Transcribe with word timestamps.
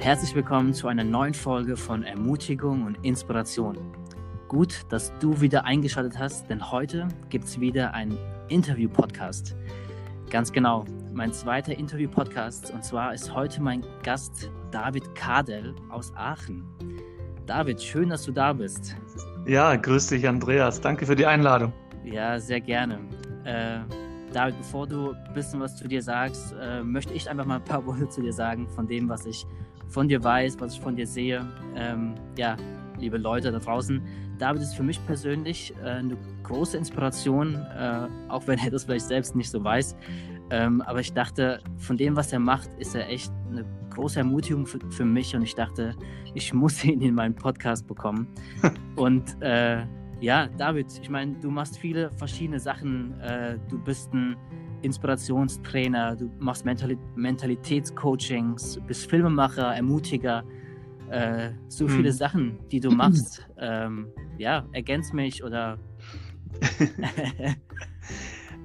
Herzlich 0.00 0.32
willkommen 0.36 0.72
zu 0.72 0.86
einer 0.86 1.02
neuen 1.02 1.34
Folge 1.34 1.76
von 1.76 2.04
Ermutigung 2.04 2.86
und 2.86 2.96
Inspiration. 3.04 3.76
Gut, 4.46 4.86
dass 4.90 5.12
du 5.18 5.40
wieder 5.40 5.64
eingeschaltet 5.64 6.18
hast, 6.18 6.48
denn 6.48 6.70
heute 6.70 7.08
gibt 7.30 7.46
es 7.46 7.58
wieder 7.58 7.92
einen 7.94 8.16
Interview-Podcast. 8.48 9.56
Ganz 10.30 10.52
genau, 10.52 10.84
mein 11.12 11.32
zweiter 11.32 11.76
Interview-Podcast. 11.76 12.70
Und 12.70 12.84
zwar 12.84 13.12
ist 13.12 13.34
heute 13.34 13.60
mein 13.60 13.84
Gast 14.04 14.50
David 14.70 15.14
Kadel 15.16 15.74
aus 15.90 16.12
Aachen. 16.14 16.64
David, 17.44 17.82
schön, 17.82 18.08
dass 18.08 18.22
du 18.22 18.30
da 18.30 18.52
bist. 18.52 18.94
Ja, 19.46 19.74
grüß 19.74 20.06
dich, 20.06 20.28
Andreas. 20.28 20.80
Danke 20.80 21.06
für 21.06 21.16
die 21.16 21.26
Einladung. 21.26 21.72
Ja, 22.04 22.38
sehr 22.38 22.60
gerne. 22.60 23.00
Äh, 23.44 23.80
David, 24.32 24.58
bevor 24.58 24.86
du 24.86 25.10
ein 25.12 25.34
bisschen 25.34 25.60
was 25.60 25.76
zu 25.76 25.88
dir 25.88 26.02
sagst, 26.02 26.54
äh, 26.60 26.82
möchte 26.82 27.12
ich 27.14 27.28
einfach 27.28 27.46
mal 27.46 27.56
ein 27.56 27.64
paar 27.64 27.84
Worte 27.84 28.08
zu 28.08 28.22
dir 28.22 28.32
sagen, 28.32 28.68
von 28.68 28.86
dem, 28.86 29.08
was 29.08 29.26
ich 29.26 29.44
von 29.88 30.08
dir 30.08 30.22
weiß, 30.22 30.60
was 30.60 30.74
ich 30.74 30.80
von 30.80 30.96
dir 30.96 31.06
sehe. 31.06 31.46
Ähm, 31.76 32.14
ja, 32.36 32.56
liebe 32.98 33.18
Leute 33.18 33.52
da 33.52 33.58
draußen, 33.58 34.02
David 34.38 34.62
ist 34.62 34.74
für 34.74 34.82
mich 34.82 35.04
persönlich 35.06 35.74
äh, 35.82 35.88
eine 35.88 36.16
große 36.44 36.76
Inspiration, 36.76 37.54
äh, 37.54 38.08
auch 38.28 38.46
wenn 38.46 38.58
er 38.58 38.70
das 38.70 38.84
vielleicht 38.84 39.06
selbst 39.06 39.34
nicht 39.34 39.50
so 39.50 39.62
weiß. 39.62 39.96
Ähm, 40.50 40.80
aber 40.82 41.00
ich 41.00 41.12
dachte, 41.12 41.60
von 41.76 41.96
dem, 41.96 42.16
was 42.16 42.32
er 42.32 42.38
macht, 42.38 42.70
ist 42.78 42.94
er 42.94 43.08
echt 43.08 43.32
eine 43.50 43.64
große 43.90 44.20
Ermutigung 44.20 44.66
für, 44.66 44.78
für 44.90 45.04
mich 45.04 45.34
und 45.34 45.42
ich 45.42 45.54
dachte, 45.54 45.94
ich 46.34 46.54
muss 46.54 46.84
ihn 46.84 47.00
in 47.00 47.14
meinen 47.14 47.34
Podcast 47.34 47.86
bekommen. 47.86 48.28
und 48.96 49.40
äh, 49.42 49.84
ja, 50.20 50.48
David, 50.56 50.86
ich 51.00 51.10
meine, 51.10 51.34
du 51.38 51.50
machst 51.50 51.78
viele 51.78 52.10
verschiedene 52.12 52.58
Sachen. 52.58 53.20
Äh, 53.20 53.58
du 53.68 53.78
bist 53.78 54.12
ein 54.12 54.36
Inspirationstrainer, 54.82 56.16
du 56.16 56.30
machst 56.38 56.64
Mentali 56.64 56.96
Mentalitätscoachings, 57.16 58.80
bist 58.86 59.10
Filmemacher, 59.10 59.74
Ermutiger, 59.74 60.44
äh, 61.10 61.50
so 61.68 61.86
hm. 61.86 61.96
viele 61.96 62.12
Sachen, 62.12 62.58
die 62.70 62.80
du 62.80 62.90
machst. 62.90 63.46
ähm, 63.58 64.08
ja, 64.38 64.66
ergänz 64.72 65.12
mich 65.12 65.42
oder. 65.42 65.78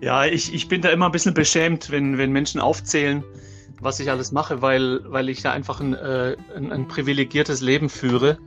ja, 0.01 0.25
ich, 0.25 0.53
ich 0.53 0.67
bin 0.67 0.81
da 0.81 0.89
immer 0.89 1.07
ein 1.07 1.11
bisschen 1.11 1.33
beschämt, 1.33 1.91
wenn, 1.91 2.17
wenn 2.17 2.31
Menschen 2.31 2.61
aufzählen, 2.61 3.23
was 3.79 3.99
ich 3.99 4.09
alles 4.09 4.31
mache, 4.31 4.61
weil, 4.61 5.01
weil 5.05 5.29
ich 5.29 5.41
da 5.41 5.51
einfach 5.51 5.79
ein, 5.79 5.93
äh, 5.93 6.35
ein, 6.55 6.71
ein 6.71 6.87
privilegiertes 6.87 7.61
Leben 7.61 7.89
führe. 7.89 8.37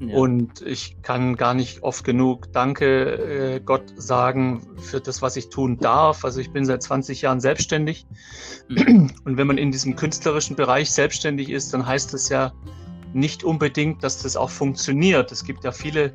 Und 0.00 0.62
ich 0.62 1.00
kann 1.02 1.36
gar 1.36 1.54
nicht 1.54 1.82
oft 1.82 2.04
genug 2.04 2.52
Danke 2.52 3.56
äh, 3.56 3.60
Gott 3.60 3.92
sagen 3.96 4.66
für 4.78 5.00
das, 5.00 5.22
was 5.22 5.36
ich 5.36 5.48
tun 5.48 5.78
darf. 5.78 6.24
Also 6.24 6.40
ich 6.40 6.50
bin 6.50 6.64
seit 6.64 6.82
20 6.82 7.22
Jahren 7.22 7.40
selbstständig. 7.40 8.06
Mhm. 8.68 9.12
Und 9.24 9.36
wenn 9.36 9.46
man 9.46 9.58
in 9.58 9.70
diesem 9.70 9.94
künstlerischen 9.96 10.56
Bereich 10.56 10.90
selbstständig 10.90 11.50
ist, 11.50 11.72
dann 11.72 11.86
heißt 11.86 12.12
das 12.14 12.28
ja 12.28 12.52
nicht 13.12 13.44
unbedingt, 13.44 14.02
dass 14.02 14.22
das 14.22 14.36
auch 14.36 14.50
funktioniert. 14.50 15.30
Es 15.32 15.44
gibt 15.44 15.64
ja 15.64 15.72
viele 15.72 16.12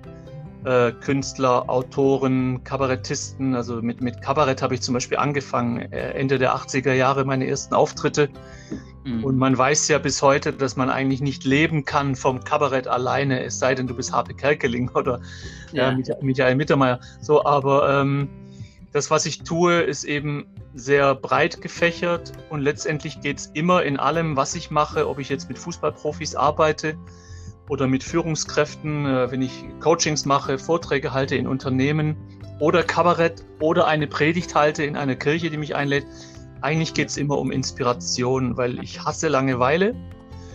äh, 0.66 0.91
Künstler, 0.91 1.69
Autoren, 1.69 2.63
Kabarettisten. 2.63 3.55
Also 3.55 3.81
mit, 3.81 4.02
mit 4.02 4.22
Kabarett 4.22 4.61
habe 4.61 4.75
ich 4.75 4.81
zum 4.81 4.94
Beispiel 4.94 5.17
angefangen, 5.17 5.91
äh, 5.91 6.11
Ende 6.11 6.38
der 6.38 6.55
80er 6.55 6.94
Jahre 6.94 7.25
meine 7.25 7.47
ersten 7.47 7.73
Auftritte. 7.73 8.30
Mhm. 9.03 9.23
Und 9.23 9.38
man 9.38 9.58
weiß 9.58 9.88
ja 9.88 9.97
bis 9.99 10.22
heute, 10.22 10.53
dass 10.53 10.75
man 10.75 10.89
eigentlich 10.89 11.22
nicht 11.22 11.45
leben 11.45 11.86
kann 11.86 12.16
vom 12.16 12.44
Kabarett 12.44 12.88
alleine, 12.88 13.44
es 13.44 13.59
sei 13.59 13.75
denn, 13.75 13.88
du 13.88 13.95
bist 13.95 14.11
Harpe 14.11 14.33
Kerkeling 14.33 14.89
oder 14.94 15.22
ja. 15.72 15.91
äh, 15.91 16.03
Michael 16.22 16.55
Mittermeier. 16.55 16.99
So, 17.21 17.45
aber 17.45 18.02
ähm, 18.02 18.30
das, 18.92 19.11
was 19.11 19.25
ich 19.25 19.44
tue, 19.44 19.81
ist 19.81 20.03
eben 20.03 20.47
sehr 20.73 21.16
breit 21.16 21.61
gefächert 21.61 22.33
und 22.49 22.61
letztendlich 22.61 23.21
geht 23.21 23.38
es 23.39 23.45
immer 23.47 23.83
in 23.83 23.97
allem, 23.97 24.36
was 24.36 24.55
ich 24.55 24.71
mache, 24.71 25.08
ob 25.08 25.19
ich 25.19 25.30
jetzt 25.30 25.49
mit 25.49 25.58
Fußballprofis 25.58 26.36
arbeite 26.36 26.97
oder 27.70 27.88
mit 27.88 28.04
Führungskräften, 28.04 29.06
äh, 29.06 29.32
wenn 29.32 29.42
ich 29.42 29.66
Coachings 29.80 30.26
mache, 30.26 30.58
Vorträge 30.58 31.14
halte 31.14 31.36
in 31.36 31.48
Unternehmen 31.48 32.16
oder 32.60 32.83
Kabarett 32.83 33.44
oder 33.60 33.88
eine 33.88 34.08
Predigt 34.08 34.55
halte 34.55 34.83
in 34.83 34.95
einer 34.95 35.16
Kirche, 35.16 35.50
die 35.50 35.58
mich 35.58 35.76
einlädt. 35.76 36.06
Eigentlich 36.61 36.94
geht 36.94 37.10
es 37.10 37.17
immer 37.17 37.38
um 37.38 37.52
Inspiration, 37.52 38.58
weil 38.58 38.80
ich 38.83 39.04
hasse 39.04 39.27
Langeweile. 39.27 39.95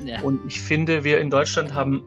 Ja. 0.05 0.21
Und 0.23 0.41
ich 0.47 0.61
finde, 0.61 1.05
wir 1.05 1.21
in 1.21 1.31
Deutschland 1.31 1.75
haben 1.75 2.03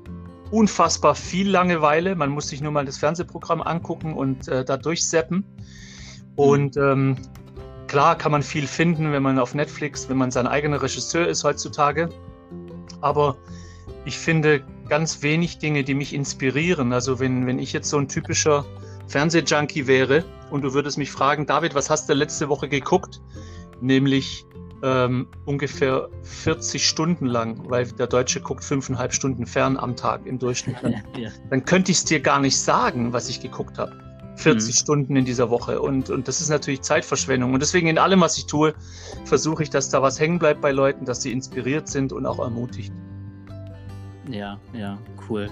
unfassbar 0.51 1.15
viel 1.15 1.49
Langeweile. 1.49 2.15
Man 2.15 2.29
muss 2.29 2.49
sich 2.49 2.61
nur 2.61 2.71
mal 2.71 2.85
das 2.85 2.97
Fernsehprogramm 2.97 3.61
angucken 3.61 4.13
und 4.13 4.47
äh, 4.47 4.65
da 4.65 4.77
durchseppen. 4.77 5.45
Und 6.35 6.75
ähm, 6.75 7.17
klar 7.87 8.17
kann 8.17 8.31
man 8.31 8.43
viel 8.43 8.67
finden, 8.67 9.13
wenn 9.13 9.23
man 9.23 9.39
auf 9.39 9.55
Netflix, 9.55 10.09
wenn 10.09 10.17
man 10.17 10.31
sein 10.31 10.47
eigener 10.47 10.81
Regisseur 10.81 11.27
ist 11.27 11.43
heutzutage. 11.45 12.09
Aber 12.99 13.37
ich 14.05 14.17
finde 14.17 14.63
ganz 14.87 15.21
wenig 15.23 15.57
Dinge, 15.57 15.83
die 15.83 15.95
mich 15.95 16.13
inspirieren. 16.13 16.93
Also 16.93 17.19
wenn, 17.19 17.47
wenn 17.47 17.59
ich 17.59 17.73
jetzt 17.73 17.89
so 17.89 17.97
ein 17.97 18.07
typischer 18.07 18.65
Fernsehjunkie 19.07 19.87
wäre 19.87 20.23
und 20.51 20.63
du 20.63 20.73
würdest 20.73 20.97
mich 20.97 21.11
fragen, 21.11 21.45
David, 21.45 21.75
was 21.75 21.89
hast 21.89 22.07
du 22.09 22.13
letzte 22.13 22.49
Woche 22.49 22.69
geguckt? 22.69 23.19
nämlich 23.81 24.45
ähm, 24.83 25.27
ungefähr 25.45 26.09
40 26.23 26.87
Stunden 26.87 27.25
lang, 27.25 27.69
weil 27.69 27.87
der 27.87 28.07
Deutsche 28.07 28.41
guckt 28.41 28.63
fünfeinhalb 28.63 29.13
Stunden 29.13 29.45
fern 29.45 29.77
am 29.77 29.95
Tag 29.95 30.25
im 30.25 30.37
Durchschnitt. 30.37 30.77
Dann, 30.81 30.93
ja. 31.17 31.29
dann 31.49 31.65
könnte 31.65 31.91
ich 31.91 31.99
es 31.99 32.05
dir 32.05 32.19
gar 32.19 32.39
nicht 32.39 32.57
sagen, 32.57 33.13
was 33.13 33.29
ich 33.29 33.41
geguckt 33.41 33.77
habe. 33.77 33.93
40 34.37 34.75
mhm. 34.75 34.77
Stunden 34.77 35.15
in 35.15 35.23
dieser 35.23 35.49
Woche. 35.49 35.81
Und, 35.81 36.09
und 36.09 36.27
das 36.27 36.41
ist 36.41 36.49
natürlich 36.49 36.81
Zeitverschwendung. 36.81 37.53
Und 37.53 37.61
deswegen 37.61 37.87
in 37.87 37.97
allem, 37.97 38.19
was 38.19 38.37
ich 38.37 38.47
tue, 38.47 38.73
versuche 39.23 39.63
ich, 39.63 39.69
dass 39.69 39.89
da 39.89 40.01
was 40.01 40.19
hängen 40.19 40.39
bleibt 40.39 40.59
bei 40.59 40.71
Leuten, 40.71 41.05
dass 41.05 41.21
sie 41.21 41.31
inspiriert 41.31 41.87
sind 41.87 42.11
und 42.11 42.25
auch 42.25 42.39
ermutigt. 42.39 42.91
Ja, 44.29 44.59
ja, 44.73 44.97
cool. 45.29 45.49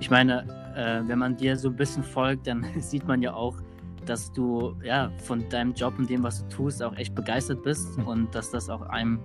Ich 0.00 0.10
meine, 0.10 0.46
äh, 0.76 1.02
wenn 1.06 1.18
man 1.18 1.36
dir 1.36 1.56
so 1.56 1.68
ein 1.68 1.76
bisschen 1.76 2.02
folgt, 2.02 2.46
dann 2.46 2.64
sieht 2.80 3.06
man 3.06 3.22
ja 3.22 3.34
auch, 3.34 3.56
dass 4.04 4.32
du 4.32 4.76
ja 4.84 5.10
von 5.24 5.48
deinem 5.48 5.74
Job 5.74 5.98
und 5.98 6.08
dem, 6.08 6.22
was 6.22 6.42
du 6.42 6.48
tust, 6.56 6.82
auch 6.82 6.94
echt 6.96 7.14
begeistert 7.14 7.62
bist 7.62 7.98
mhm. 7.98 8.06
und 8.06 8.34
dass 8.34 8.50
das 8.50 8.68
auch 8.70 8.82
einem, 8.82 9.20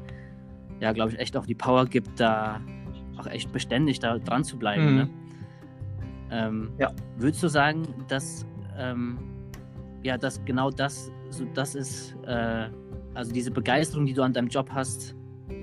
ja, 0.80 0.92
glaube 0.92 1.12
ich, 1.12 1.20
echt 1.20 1.38
auch 1.38 1.46
die 1.46 1.56
Power 1.56 1.86
gibt, 1.86 2.20
da 2.20 2.60
auch 3.18 3.28
echt 3.28 3.52
beständig 3.52 4.00
da 4.00 4.18
dran 4.18 4.44
zu 4.44 4.58
bleiben. 4.58 4.92
Mhm. 4.92 4.96
Ne? 4.96 5.10
Ähm, 6.32 6.72
ja. 6.80 6.92
Würdest 7.18 7.44
du 7.44 7.48
sagen, 7.48 7.84
dass 8.08 8.46
ähm, 8.78 9.20
ja, 10.04 10.18
dass 10.18 10.44
genau 10.46 10.72
das 10.72 11.12
so 11.30 11.46
das 11.54 11.76
ist, 11.76 12.16
äh, 12.26 12.68
also 13.14 13.32
diese 13.32 13.52
Begeisterung, 13.52 14.06
die 14.06 14.14
du 14.14 14.24
an 14.24 14.34
deinem 14.34 14.48
Job 14.48 14.70
hast, 14.74 15.16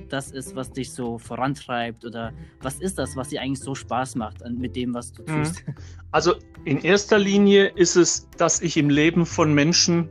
das 0.08 0.30
ist, 0.30 0.56
was 0.56 0.72
dich 0.72 0.92
so 0.92 1.18
vorantreibt? 1.18 2.04
Oder 2.04 2.32
was 2.60 2.80
ist 2.80 2.98
das, 2.98 3.16
was 3.16 3.28
dir 3.28 3.40
eigentlich 3.40 3.60
so 3.60 3.74
Spaß 3.74 4.16
macht 4.16 4.42
mit 4.50 4.76
dem, 4.76 4.94
was 4.94 5.12
du 5.12 5.22
mhm. 5.22 5.44
tust? 5.44 5.64
Also 6.10 6.34
in 6.64 6.78
erster 6.78 7.18
Linie 7.18 7.66
ist 7.66 7.96
es, 7.96 8.28
dass 8.38 8.62
ich 8.62 8.78
im 8.78 8.88
Leben 8.88 9.26
von 9.26 9.52
Menschen, 9.52 10.08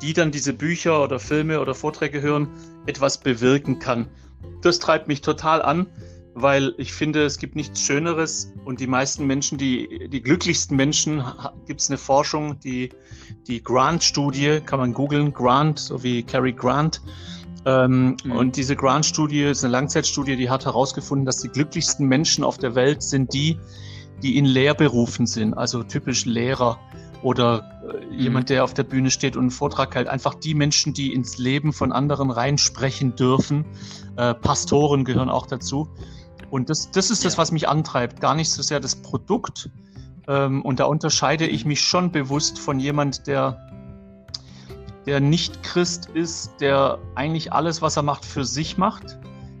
die 0.00 0.12
dann 0.12 0.30
diese 0.30 0.52
Bücher 0.52 1.02
oder 1.02 1.18
Filme 1.18 1.60
oder 1.60 1.74
Vorträge 1.74 2.20
hören, 2.20 2.48
etwas 2.86 3.18
bewirken 3.18 3.80
kann. 3.80 4.08
Das 4.62 4.78
treibt 4.78 5.08
mich 5.08 5.22
total 5.22 5.62
an, 5.62 5.86
weil 6.34 6.74
ich 6.76 6.92
finde, 6.92 7.24
es 7.24 7.38
gibt 7.38 7.56
nichts 7.56 7.80
Schöneres 7.80 8.52
und 8.66 8.78
die 8.78 8.86
meisten 8.86 9.26
Menschen, 9.26 9.56
die, 9.56 10.08
die 10.08 10.22
glücklichsten 10.22 10.76
Menschen, 10.76 11.24
gibt 11.66 11.80
es 11.80 11.88
eine 11.88 11.96
Forschung, 11.96 12.60
die, 12.60 12.90
die 13.46 13.62
Grant-Studie, 13.62 14.60
kann 14.64 14.78
man 14.78 14.92
googeln, 14.92 15.32
Grant, 15.32 15.78
so 15.78 16.02
wie 16.02 16.22
Cary 16.22 16.52
Grant, 16.52 17.00
ähm, 17.66 18.16
mhm. 18.24 18.32
Und 18.32 18.56
diese 18.56 18.76
Grant-Studie 18.76 19.42
ist 19.42 19.64
eine 19.64 19.72
Langzeitstudie, 19.72 20.36
die 20.36 20.48
hat 20.48 20.64
herausgefunden, 20.64 21.26
dass 21.26 21.38
die 21.38 21.48
glücklichsten 21.48 22.06
Menschen 22.06 22.44
auf 22.44 22.58
der 22.58 22.76
Welt 22.76 23.02
sind 23.02 23.34
die, 23.34 23.58
die 24.22 24.38
in 24.38 24.44
Lehrberufen 24.44 25.26
sind, 25.26 25.52
also 25.52 25.82
typisch 25.82 26.24
Lehrer 26.26 26.78
oder 27.22 27.64
äh, 27.82 28.06
mhm. 28.06 28.18
jemand, 28.20 28.50
der 28.50 28.62
auf 28.62 28.72
der 28.72 28.84
Bühne 28.84 29.10
steht 29.10 29.36
und 29.36 29.42
einen 29.42 29.50
Vortrag 29.50 29.96
hält. 29.96 30.06
Einfach 30.06 30.34
die 30.34 30.54
Menschen, 30.54 30.94
die 30.94 31.12
ins 31.12 31.38
Leben 31.38 31.72
von 31.72 31.90
anderen 31.90 32.30
reinsprechen 32.30 33.16
dürfen. 33.16 33.64
Äh, 34.16 34.34
Pastoren 34.34 35.04
gehören 35.04 35.28
auch 35.28 35.46
dazu. 35.46 35.88
Und 36.50 36.70
das, 36.70 36.92
das 36.92 37.10
ist 37.10 37.24
das, 37.24 37.36
was 37.36 37.50
mich 37.50 37.68
antreibt, 37.68 38.20
gar 38.20 38.36
nicht 38.36 38.52
so 38.52 38.62
sehr 38.62 38.78
das 38.78 38.94
Produkt. 38.94 39.70
Ähm, 40.28 40.62
und 40.62 40.78
da 40.78 40.84
unterscheide 40.84 41.48
ich 41.48 41.64
mich 41.64 41.80
schon 41.80 42.12
bewusst 42.12 42.60
von 42.60 42.78
jemand, 42.78 43.26
der 43.26 43.65
der 45.06 45.20
nicht 45.20 45.62
Christ 45.62 46.10
ist, 46.14 46.52
der 46.60 46.98
eigentlich 47.14 47.52
alles, 47.52 47.80
was 47.80 47.96
er 47.96 48.02
macht, 48.02 48.24
für 48.24 48.44
sich 48.44 48.76
macht. 48.76 49.18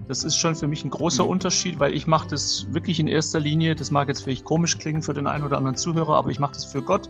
Das 0.08 0.24
ist 0.24 0.36
schon 0.36 0.54
für 0.54 0.68
mich 0.68 0.84
ein 0.84 0.90
großer 0.90 1.24
mhm. 1.24 1.30
Unterschied, 1.30 1.78
weil 1.78 1.94
ich 1.94 2.06
mache 2.06 2.28
das 2.28 2.66
wirklich 2.70 3.00
in 3.00 3.08
erster 3.08 3.40
Linie, 3.40 3.74
das 3.74 3.90
mag 3.90 4.08
jetzt 4.08 4.22
vielleicht 4.22 4.44
komisch 4.44 4.78
klingen 4.78 5.02
für 5.02 5.14
den 5.14 5.26
einen 5.26 5.44
oder 5.44 5.56
anderen 5.56 5.76
Zuhörer, 5.76 6.16
aber 6.16 6.30
ich 6.30 6.38
mache 6.38 6.54
das 6.54 6.64
für 6.64 6.82
Gott, 6.82 7.08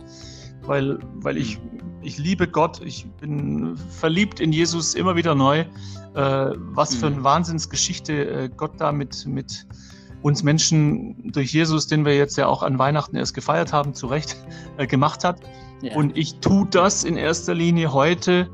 weil, 0.63 0.99
weil 1.15 1.37
ich, 1.37 1.59
mhm. 1.59 1.81
ich 2.01 2.17
liebe 2.17 2.47
Gott, 2.47 2.81
ich 2.83 3.07
bin 3.19 3.75
verliebt 3.77 4.39
in 4.39 4.51
Jesus 4.51 4.93
immer 4.93 5.15
wieder 5.15 5.35
neu. 5.35 5.65
Äh, 6.13 6.53
was 6.57 6.95
für 6.95 7.07
eine 7.07 7.17
mhm. 7.17 7.23
Wahnsinnsgeschichte 7.23 8.29
äh, 8.29 8.49
Gott 8.49 8.73
da 8.77 8.91
mit, 8.91 9.27
mit 9.27 9.67
uns 10.23 10.41
Menschen 10.41 11.31
durch 11.31 11.53
Jesus, 11.53 11.87
den 11.87 12.05
wir 12.05 12.15
jetzt 12.15 12.37
ja 12.37 12.47
auch 12.47 12.63
an 12.63 12.79
Weihnachten 12.79 13.15
erst 13.15 13.33
gefeiert 13.33 13.71
haben, 13.71 13.93
zu 13.93 14.07
Recht 14.07 14.35
äh, 14.77 14.87
gemacht 14.87 15.23
hat. 15.23 15.39
Ja. 15.81 15.95
Und 15.95 16.17
ich 16.17 16.39
tue 16.39 16.67
das 16.71 17.03
in 17.03 17.17
erster 17.17 17.53
Linie 17.53 17.93
heute, 17.93 18.49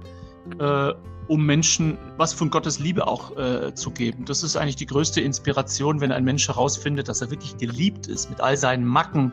äh, 0.59 0.93
um 1.27 1.45
Menschen 1.45 1.97
was 2.17 2.33
von 2.33 2.49
Gottes 2.49 2.79
Liebe 2.79 3.07
auch 3.07 3.37
äh, 3.37 3.73
zu 3.73 3.91
geben. 3.91 4.25
Das 4.25 4.43
ist 4.43 4.57
eigentlich 4.57 4.75
die 4.75 4.85
größte 4.85 5.21
Inspiration, 5.21 6.01
wenn 6.01 6.11
ein 6.11 6.23
Mensch 6.23 6.47
herausfindet, 6.47 7.07
dass 7.07 7.21
er 7.21 7.31
wirklich 7.31 7.57
geliebt 7.57 8.07
ist 8.07 8.29
mit 8.29 8.41
all 8.41 8.57
seinen 8.57 8.85
Macken 8.85 9.31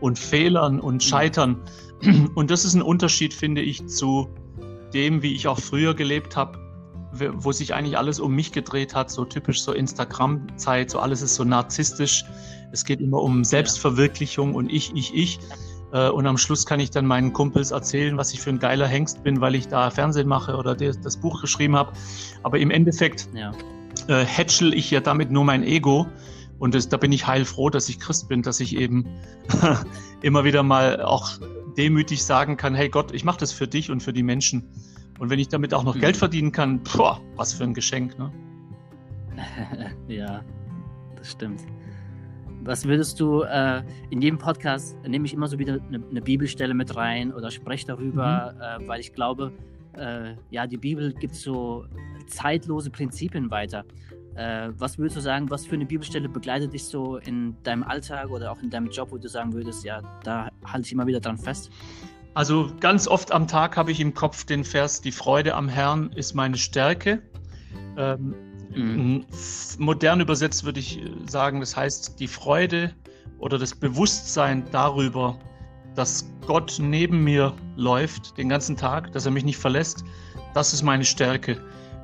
und 0.00 0.18
Fehlern 0.18 0.80
und 0.80 0.94
mhm. 0.94 1.00
Scheitern. 1.00 1.60
Und 2.34 2.50
das 2.50 2.64
ist 2.64 2.74
ein 2.74 2.82
Unterschied, 2.82 3.32
finde 3.32 3.62
ich, 3.62 3.86
zu 3.86 4.28
dem, 4.92 5.22
wie 5.22 5.32
ich 5.34 5.48
auch 5.48 5.58
früher 5.58 5.94
gelebt 5.94 6.36
habe, 6.36 6.58
wo 7.12 7.52
sich 7.52 7.72
eigentlich 7.72 7.96
alles 7.96 8.20
um 8.20 8.34
mich 8.34 8.52
gedreht 8.52 8.94
hat, 8.94 9.10
so 9.10 9.24
typisch 9.24 9.62
so 9.62 9.72
Instagram-Zeit, 9.72 10.90
so 10.90 10.98
alles 10.98 11.22
ist 11.22 11.36
so 11.36 11.44
narzisstisch. 11.44 12.24
Es 12.72 12.84
geht 12.84 13.00
immer 13.00 13.22
um 13.22 13.44
Selbstverwirklichung 13.44 14.54
und 14.54 14.70
ich, 14.70 14.94
ich, 14.94 15.14
ich. 15.14 15.38
Äh, 15.94 16.10
und 16.10 16.26
am 16.26 16.36
Schluss 16.36 16.66
kann 16.66 16.80
ich 16.80 16.90
dann 16.90 17.06
meinen 17.06 17.32
Kumpels 17.32 17.70
erzählen, 17.70 18.18
was 18.18 18.34
ich 18.34 18.40
für 18.40 18.50
ein 18.50 18.58
geiler 18.58 18.86
Hengst 18.86 19.22
bin, 19.22 19.40
weil 19.40 19.54
ich 19.54 19.68
da 19.68 19.90
Fernsehen 19.90 20.28
mache 20.28 20.56
oder 20.56 20.74
das 20.74 21.16
Buch 21.16 21.40
geschrieben 21.40 21.76
habe. 21.76 21.92
Aber 22.42 22.58
im 22.58 22.70
Endeffekt 22.70 23.28
ja. 23.32 23.52
äh, 24.08 24.24
hätschel 24.24 24.74
ich 24.74 24.90
ja 24.90 25.00
damit 25.00 25.30
nur 25.30 25.44
mein 25.44 25.62
Ego. 25.62 26.06
Und 26.58 26.74
das, 26.74 26.88
da 26.88 26.96
bin 26.96 27.12
ich 27.12 27.26
heilfroh, 27.26 27.70
dass 27.70 27.88
ich 27.88 28.00
Christ 28.00 28.28
bin, 28.28 28.42
dass 28.42 28.60
ich 28.60 28.76
eben 28.76 29.06
immer 30.22 30.44
wieder 30.44 30.62
mal 30.62 31.00
auch 31.02 31.30
demütig 31.76 32.24
sagen 32.24 32.56
kann, 32.56 32.74
hey 32.74 32.88
Gott, 32.88 33.12
ich 33.12 33.24
mache 33.24 33.38
das 33.38 33.52
für 33.52 33.68
dich 33.68 33.90
und 33.90 34.02
für 34.02 34.12
die 34.12 34.22
Menschen. 34.22 34.64
Und 35.18 35.30
wenn 35.30 35.38
ich 35.38 35.48
damit 35.48 35.74
auch 35.74 35.84
noch 35.84 35.94
mhm. 35.94 36.00
Geld 36.00 36.16
verdienen 36.16 36.50
kann, 36.50 36.80
boah, 36.82 37.20
was 37.36 37.52
für 37.52 37.64
ein 37.64 37.74
Geschenk. 37.74 38.18
Ne? 38.18 38.32
ja, 40.08 40.42
das 41.16 41.32
stimmt. 41.32 41.60
Was 42.64 42.86
würdest 42.86 43.20
du 43.20 43.42
äh, 43.42 43.82
in 44.10 44.22
jedem 44.22 44.38
Podcast 44.38 44.96
nehme 45.06 45.26
ich 45.26 45.34
immer 45.34 45.48
so 45.48 45.58
wieder 45.58 45.74
eine, 45.74 46.02
eine 46.10 46.22
Bibelstelle 46.22 46.72
mit 46.72 46.96
rein 46.96 47.32
oder 47.32 47.50
spreche 47.50 47.86
darüber, 47.86 48.54
mhm. 48.54 48.84
äh, 48.84 48.88
weil 48.88 49.00
ich 49.00 49.12
glaube, 49.12 49.52
äh, 49.96 50.34
ja, 50.50 50.66
die 50.66 50.78
Bibel 50.78 51.12
gibt 51.12 51.34
so 51.34 51.84
zeitlose 52.26 52.90
Prinzipien 52.90 53.50
weiter. 53.50 53.84
Äh, 54.34 54.70
was 54.78 54.98
würdest 54.98 55.16
du 55.16 55.20
sagen, 55.20 55.50
was 55.50 55.66
für 55.66 55.74
eine 55.74 55.86
Bibelstelle 55.86 56.28
begleitet 56.28 56.72
dich 56.72 56.84
so 56.84 57.18
in 57.18 57.54
deinem 57.62 57.84
Alltag 57.84 58.30
oder 58.30 58.50
auch 58.50 58.60
in 58.62 58.70
deinem 58.70 58.90
Job, 58.90 59.12
wo 59.12 59.18
du 59.18 59.28
sagen 59.28 59.52
würdest, 59.52 59.84
ja, 59.84 60.00
da 60.24 60.48
halte 60.64 60.86
ich 60.86 60.92
immer 60.92 61.06
wieder 61.06 61.20
dran 61.20 61.36
fest? 61.36 61.70
Also 62.32 62.70
ganz 62.80 63.06
oft 63.06 63.30
am 63.30 63.46
Tag 63.46 63.76
habe 63.76 63.92
ich 63.92 64.00
im 64.00 64.12
Kopf 64.14 64.44
den 64.44 64.64
Vers, 64.64 65.00
die 65.00 65.12
Freude 65.12 65.54
am 65.54 65.68
Herrn 65.68 66.10
ist 66.12 66.34
meine 66.34 66.56
Stärke. 66.56 67.22
Ähm, 67.96 68.34
Mhm. 68.74 69.24
Modern 69.78 70.20
übersetzt 70.20 70.64
würde 70.64 70.80
ich 70.80 70.98
äh, 70.98 71.10
sagen, 71.28 71.60
das 71.60 71.76
heißt 71.76 72.18
die 72.18 72.28
Freude 72.28 72.94
oder 73.38 73.58
das 73.58 73.74
Bewusstsein 73.74 74.64
darüber, 74.70 75.38
dass 75.94 76.28
Gott 76.46 76.78
neben 76.80 77.22
mir 77.22 77.54
läuft 77.76 78.36
den 78.36 78.48
ganzen 78.48 78.76
Tag, 78.76 79.12
dass 79.12 79.26
er 79.26 79.32
mich 79.32 79.44
nicht 79.44 79.58
verlässt, 79.58 80.04
das 80.54 80.72
ist 80.72 80.82
meine 80.82 81.04
Stärke. 81.04 81.60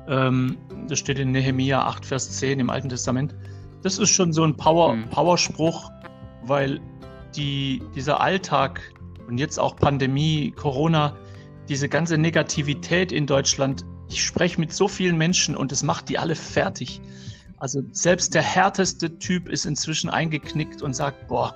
Ähm, 0.07 0.57
das 0.87 0.99
steht 0.99 1.19
in 1.19 1.31
Nehemia 1.31 1.81
8, 1.85 2.05
Vers 2.05 2.31
10 2.37 2.59
im 2.59 2.69
Alten 2.69 2.89
Testament. 2.89 3.35
Das 3.81 3.97
ist 3.97 4.09
schon 4.09 4.33
so 4.33 4.43
ein 4.43 4.55
Power, 4.55 4.95
mhm. 4.95 5.09
Powerspruch, 5.09 5.91
weil 6.43 6.79
die, 7.35 7.81
dieser 7.95 8.19
Alltag 8.19 8.81
und 9.27 9.37
jetzt 9.37 9.59
auch 9.59 9.75
Pandemie, 9.75 10.51
Corona, 10.51 11.15
diese 11.69 11.87
ganze 11.87 12.17
Negativität 12.17 13.11
in 13.11 13.25
Deutschland 13.25 13.85
ich 14.11 14.23
spreche 14.23 14.59
mit 14.59 14.73
so 14.73 14.87
vielen 14.87 15.17
Menschen 15.17 15.55
und 15.55 15.71
es 15.71 15.83
macht 15.83 16.09
die 16.09 16.17
alle 16.17 16.35
fertig. 16.35 17.01
Also 17.57 17.81
selbst 17.91 18.33
der 18.33 18.41
härteste 18.41 19.17
Typ 19.19 19.47
ist 19.47 19.65
inzwischen 19.65 20.09
eingeknickt 20.09 20.81
und 20.81 20.95
sagt, 20.95 21.27
boah, 21.27 21.55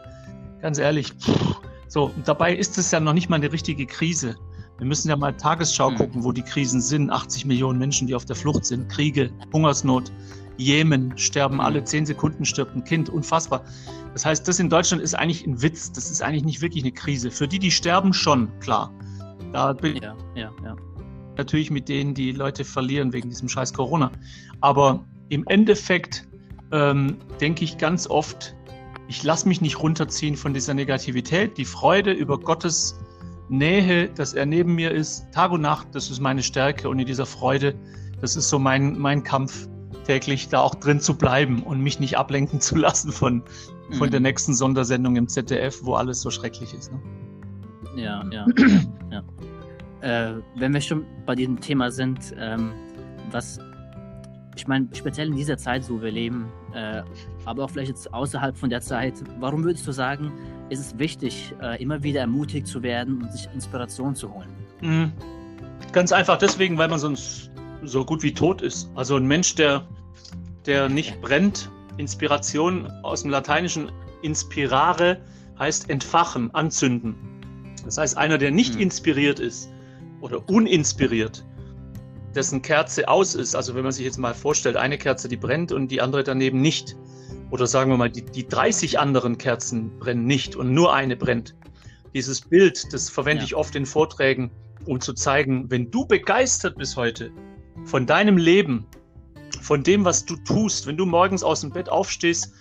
ganz 0.61 0.77
ehrlich, 0.77 1.11
pff. 1.13 1.55
so, 1.87 2.05
und 2.05 2.27
dabei 2.27 2.55
ist 2.55 2.77
es 2.77 2.91
ja 2.91 2.99
noch 2.99 3.13
nicht 3.13 3.29
mal 3.29 3.37
eine 3.37 3.51
richtige 3.51 3.85
Krise. 3.85 4.35
Wir 4.77 4.87
müssen 4.87 5.09
ja 5.09 5.15
mal 5.15 5.35
Tagesschau 5.35 5.91
mhm. 5.91 5.95
gucken, 5.95 6.23
wo 6.23 6.31
die 6.31 6.43
Krisen 6.43 6.81
sind. 6.81 7.09
80 7.09 7.45
Millionen 7.45 7.79
Menschen, 7.79 8.07
die 8.07 8.15
auf 8.15 8.25
der 8.25 8.35
Flucht 8.35 8.65
sind, 8.65 8.89
Kriege, 8.89 9.31
Hungersnot, 9.51 10.11
Jemen, 10.57 11.17
sterben 11.17 11.59
alle 11.59 11.83
zehn 11.83 12.05
Sekunden 12.05 12.45
stirbt 12.45 12.75
ein 12.75 12.83
Kind, 12.85 13.09
unfassbar. 13.09 13.65
Das 14.13 14.25
heißt, 14.25 14.47
das 14.47 14.59
in 14.59 14.69
Deutschland 14.69 15.03
ist 15.03 15.13
eigentlich 15.13 15.45
ein 15.45 15.61
Witz, 15.61 15.91
das 15.91 16.09
ist 16.09 16.21
eigentlich 16.21 16.45
nicht 16.45 16.61
wirklich 16.61 16.83
eine 16.83 16.93
Krise. 16.93 17.31
Für 17.31 17.47
die, 17.47 17.59
die 17.59 17.71
sterben, 17.71 18.13
schon, 18.13 18.49
klar. 18.59 18.93
Da 19.51 19.73
bin 19.73 19.97
ja, 19.97 20.15
ja, 20.35 20.51
ja 20.63 20.75
natürlich 21.37 21.71
mit 21.71 21.89
denen, 21.89 22.13
die 22.13 22.31
Leute 22.31 22.63
verlieren 22.63 23.13
wegen 23.13 23.29
diesem 23.29 23.49
scheiß 23.49 23.73
Corona. 23.73 24.11
Aber 24.61 25.03
im 25.29 25.45
Endeffekt 25.47 26.27
ähm, 26.71 27.17
denke 27.41 27.63
ich 27.63 27.77
ganz 27.77 28.07
oft, 28.07 28.55
ich 29.07 29.23
lasse 29.23 29.47
mich 29.47 29.61
nicht 29.61 29.79
runterziehen 29.79 30.35
von 30.35 30.53
dieser 30.53 30.73
Negativität. 30.73 31.57
Die 31.57 31.65
Freude 31.65 32.11
über 32.11 32.39
Gottes 32.39 32.99
Nähe, 33.49 34.09
dass 34.09 34.33
er 34.33 34.45
neben 34.45 34.73
mir 34.73 34.91
ist, 34.91 35.31
Tag 35.31 35.51
und 35.51 35.61
Nacht, 35.61 35.87
das 35.93 36.09
ist 36.09 36.19
meine 36.19 36.41
Stärke. 36.41 36.89
Und 36.89 36.99
in 36.99 37.05
dieser 37.05 37.25
Freude, 37.25 37.75
das 38.21 38.35
ist 38.35 38.49
so 38.49 38.57
mein, 38.57 38.97
mein 38.97 39.23
Kampf 39.23 39.67
täglich, 40.05 40.49
da 40.49 40.61
auch 40.61 40.75
drin 40.75 40.99
zu 40.99 41.15
bleiben 41.15 41.63
und 41.63 41.81
mich 41.81 41.99
nicht 41.99 42.17
ablenken 42.17 42.61
zu 42.61 42.75
lassen 42.75 43.11
von, 43.11 43.43
von 43.91 44.07
mhm. 44.07 44.11
der 44.11 44.19
nächsten 44.19 44.53
Sondersendung 44.53 45.15
im 45.15 45.27
ZDF, 45.27 45.79
wo 45.83 45.93
alles 45.93 46.21
so 46.21 46.31
schrecklich 46.31 46.73
ist. 46.73 46.91
Ne? 46.91 46.99
Ja, 47.95 48.23
ja. 48.31 48.45
ja 49.11 49.23
äh, 50.05 50.35
wenn 50.55 50.71
wir 50.71 50.81
schon 50.81 51.03
bei 51.25 51.33
diesem 51.33 51.59
Thema 51.59 51.89
sind, 51.89 52.35
ähm, 52.37 52.73
was 53.31 53.59
ich 54.55 54.67
meine, 54.67 54.87
speziell 54.93 55.27
in 55.27 55.35
dieser 55.35 55.57
Zeit, 55.57 55.89
wo 55.89 56.01
wir 56.01 56.11
leben, 56.11 56.45
äh, 56.73 57.01
aber 57.43 57.65
auch 57.65 57.69
vielleicht 57.69 57.89
jetzt 57.89 58.13
außerhalb 58.13 58.55
von 58.55 58.69
der 58.69 58.79
Zeit, 58.79 59.15
warum 59.39 59.65
würdest 59.65 59.85
du 59.85 59.91
sagen, 59.91 60.31
ist 60.69 60.79
es 60.79 60.97
wichtig, 60.97 61.53
äh, 61.61 61.81
immer 61.81 62.03
wieder 62.03 62.21
ermutigt 62.21 62.67
zu 62.67 62.81
werden 62.81 63.21
und 63.21 63.31
sich 63.33 63.49
Inspiration 63.53 64.15
zu 64.15 64.33
holen? 64.33 64.47
Mhm. 64.81 65.11
Ganz 65.91 66.13
einfach 66.13 66.37
deswegen, 66.37 66.77
weil 66.77 66.87
man 66.87 66.99
sonst 66.99 67.51
so 67.83 68.05
gut 68.05 68.23
wie 68.23 68.33
tot 68.33 68.61
ist. 68.61 68.89
Also 68.95 69.17
ein 69.17 69.25
Mensch, 69.25 69.55
der, 69.55 69.85
der 70.65 70.87
nicht 70.87 71.19
brennt, 71.21 71.69
Inspiration 71.97 72.89
aus 73.03 73.23
dem 73.23 73.31
Lateinischen 73.31 73.91
inspirare 74.21 75.17
heißt 75.59 75.89
entfachen, 75.89 76.53
anzünden. 76.53 77.15
Das 77.83 77.97
heißt, 77.97 78.17
einer, 78.17 78.37
der 78.37 78.51
nicht 78.51 78.75
mhm. 78.75 78.81
inspiriert 78.81 79.39
ist, 79.39 79.69
oder 80.21 80.47
uninspiriert, 80.49 81.45
dessen 82.35 82.61
Kerze 82.61 83.07
aus 83.07 83.35
ist, 83.35 83.55
also 83.55 83.75
wenn 83.75 83.83
man 83.83 83.91
sich 83.91 84.05
jetzt 84.05 84.17
mal 84.17 84.33
vorstellt, 84.33 84.75
eine 84.75 84.97
Kerze, 84.97 85.29
die 85.29 85.37
brennt 85.37 85.71
und 85.71 85.89
die 85.89 86.01
andere 86.01 86.23
daneben 86.23 86.61
nicht, 86.61 86.95
oder 87.51 87.67
sagen 87.67 87.91
wir 87.91 87.97
mal, 87.97 88.09
die, 88.09 88.23
die 88.23 88.47
30 88.47 88.99
anderen 88.99 89.37
Kerzen 89.37 89.97
brennen 89.99 90.25
nicht 90.25 90.55
und 90.55 90.73
nur 90.73 90.93
eine 90.93 91.15
brennt. 91.15 91.55
Dieses 92.13 92.41
Bild, 92.41 92.93
das 92.93 93.09
verwende 93.09 93.41
ja. 93.41 93.45
ich 93.45 93.55
oft 93.55 93.75
in 93.75 93.85
Vorträgen, 93.85 94.51
um 94.85 94.99
zu 94.99 95.13
zeigen, 95.13 95.69
wenn 95.69 95.91
du 95.91 96.05
begeistert 96.05 96.77
bist 96.77 96.95
heute 96.95 97.31
von 97.85 98.05
deinem 98.05 98.37
Leben, 98.37 98.85
von 99.61 99.83
dem, 99.83 100.05
was 100.05 100.25
du 100.25 100.35
tust, 100.37 100.87
wenn 100.87 100.97
du 100.97 101.05
morgens 101.05 101.43
aus 101.43 101.61
dem 101.61 101.71
Bett 101.71 101.89
aufstehst 101.89 102.53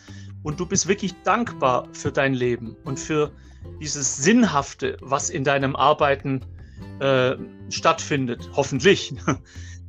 und 0.42 0.60
du 0.60 0.66
bist 0.66 0.86
wirklich 0.88 1.14
dankbar 1.24 1.88
für 1.92 2.12
dein 2.12 2.34
Leben 2.34 2.76
und 2.84 2.98
für 2.98 3.32
dieses 3.80 4.16
Sinnhafte, 4.16 4.96
was 5.00 5.30
in 5.30 5.44
deinem 5.44 5.76
Arbeiten 5.76 6.40
äh, 7.00 7.36
stattfindet. 7.70 8.50
Hoffentlich. 8.54 9.14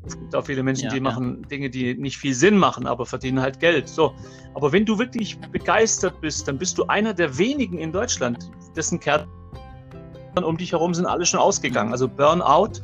Es 0.07 0.19
gibt 0.19 0.35
auch 0.35 0.45
viele 0.45 0.61
Menschen, 0.61 0.85
ja, 0.85 0.93
die 0.93 0.99
machen 0.99 1.39
ja. 1.41 1.47
Dinge, 1.47 1.69
die 1.69 1.95
nicht 1.95 2.17
viel 2.17 2.35
Sinn 2.35 2.59
machen, 2.59 2.85
aber 2.85 3.07
verdienen 3.07 3.41
halt 3.41 3.59
Geld. 3.59 3.89
So. 3.89 4.13
Aber 4.53 4.71
wenn 4.71 4.85
du 4.85 4.99
wirklich 4.99 5.39
begeistert 5.51 6.21
bist, 6.21 6.47
dann 6.47 6.59
bist 6.59 6.77
du 6.77 6.85
einer 6.85 7.11
der 7.11 7.39
wenigen 7.39 7.79
in 7.79 7.91
Deutschland, 7.91 8.51
dessen 8.75 8.99
Kerzen 8.99 9.27
um 10.43 10.57
dich 10.57 10.73
herum 10.73 10.93
sind 10.93 11.05
alle 11.05 11.25
schon 11.25 11.39
ausgegangen. 11.39 11.91
Also 11.91 12.07
Burnout 12.07 12.81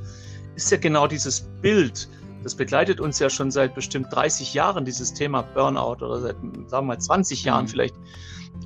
ist 0.56 0.72
ja 0.72 0.78
genau 0.78 1.06
dieses 1.06 1.42
Bild. 1.62 2.10
Das 2.44 2.56
begleitet 2.56 3.00
uns 3.00 3.20
ja 3.20 3.30
schon 3.30 3.52
seit 3.52 3.76
bestimmt 3.76 4.08
30 4.12 4.54
Jahren, 4.54 4.86
dieses 4.86 5.14
Thema 5.14 5.44
Burnout 5.44 6.04
oder 6.04 6.22
seit, 6.22 6.36
sagen 6.68 6.88
wir 6.88 6.94
mal, 6.94 7.00
20 7.00 7.44
Jahren 7.44 7.66
mhm. 7.66 7.70
vielleicht. 7.70 7.96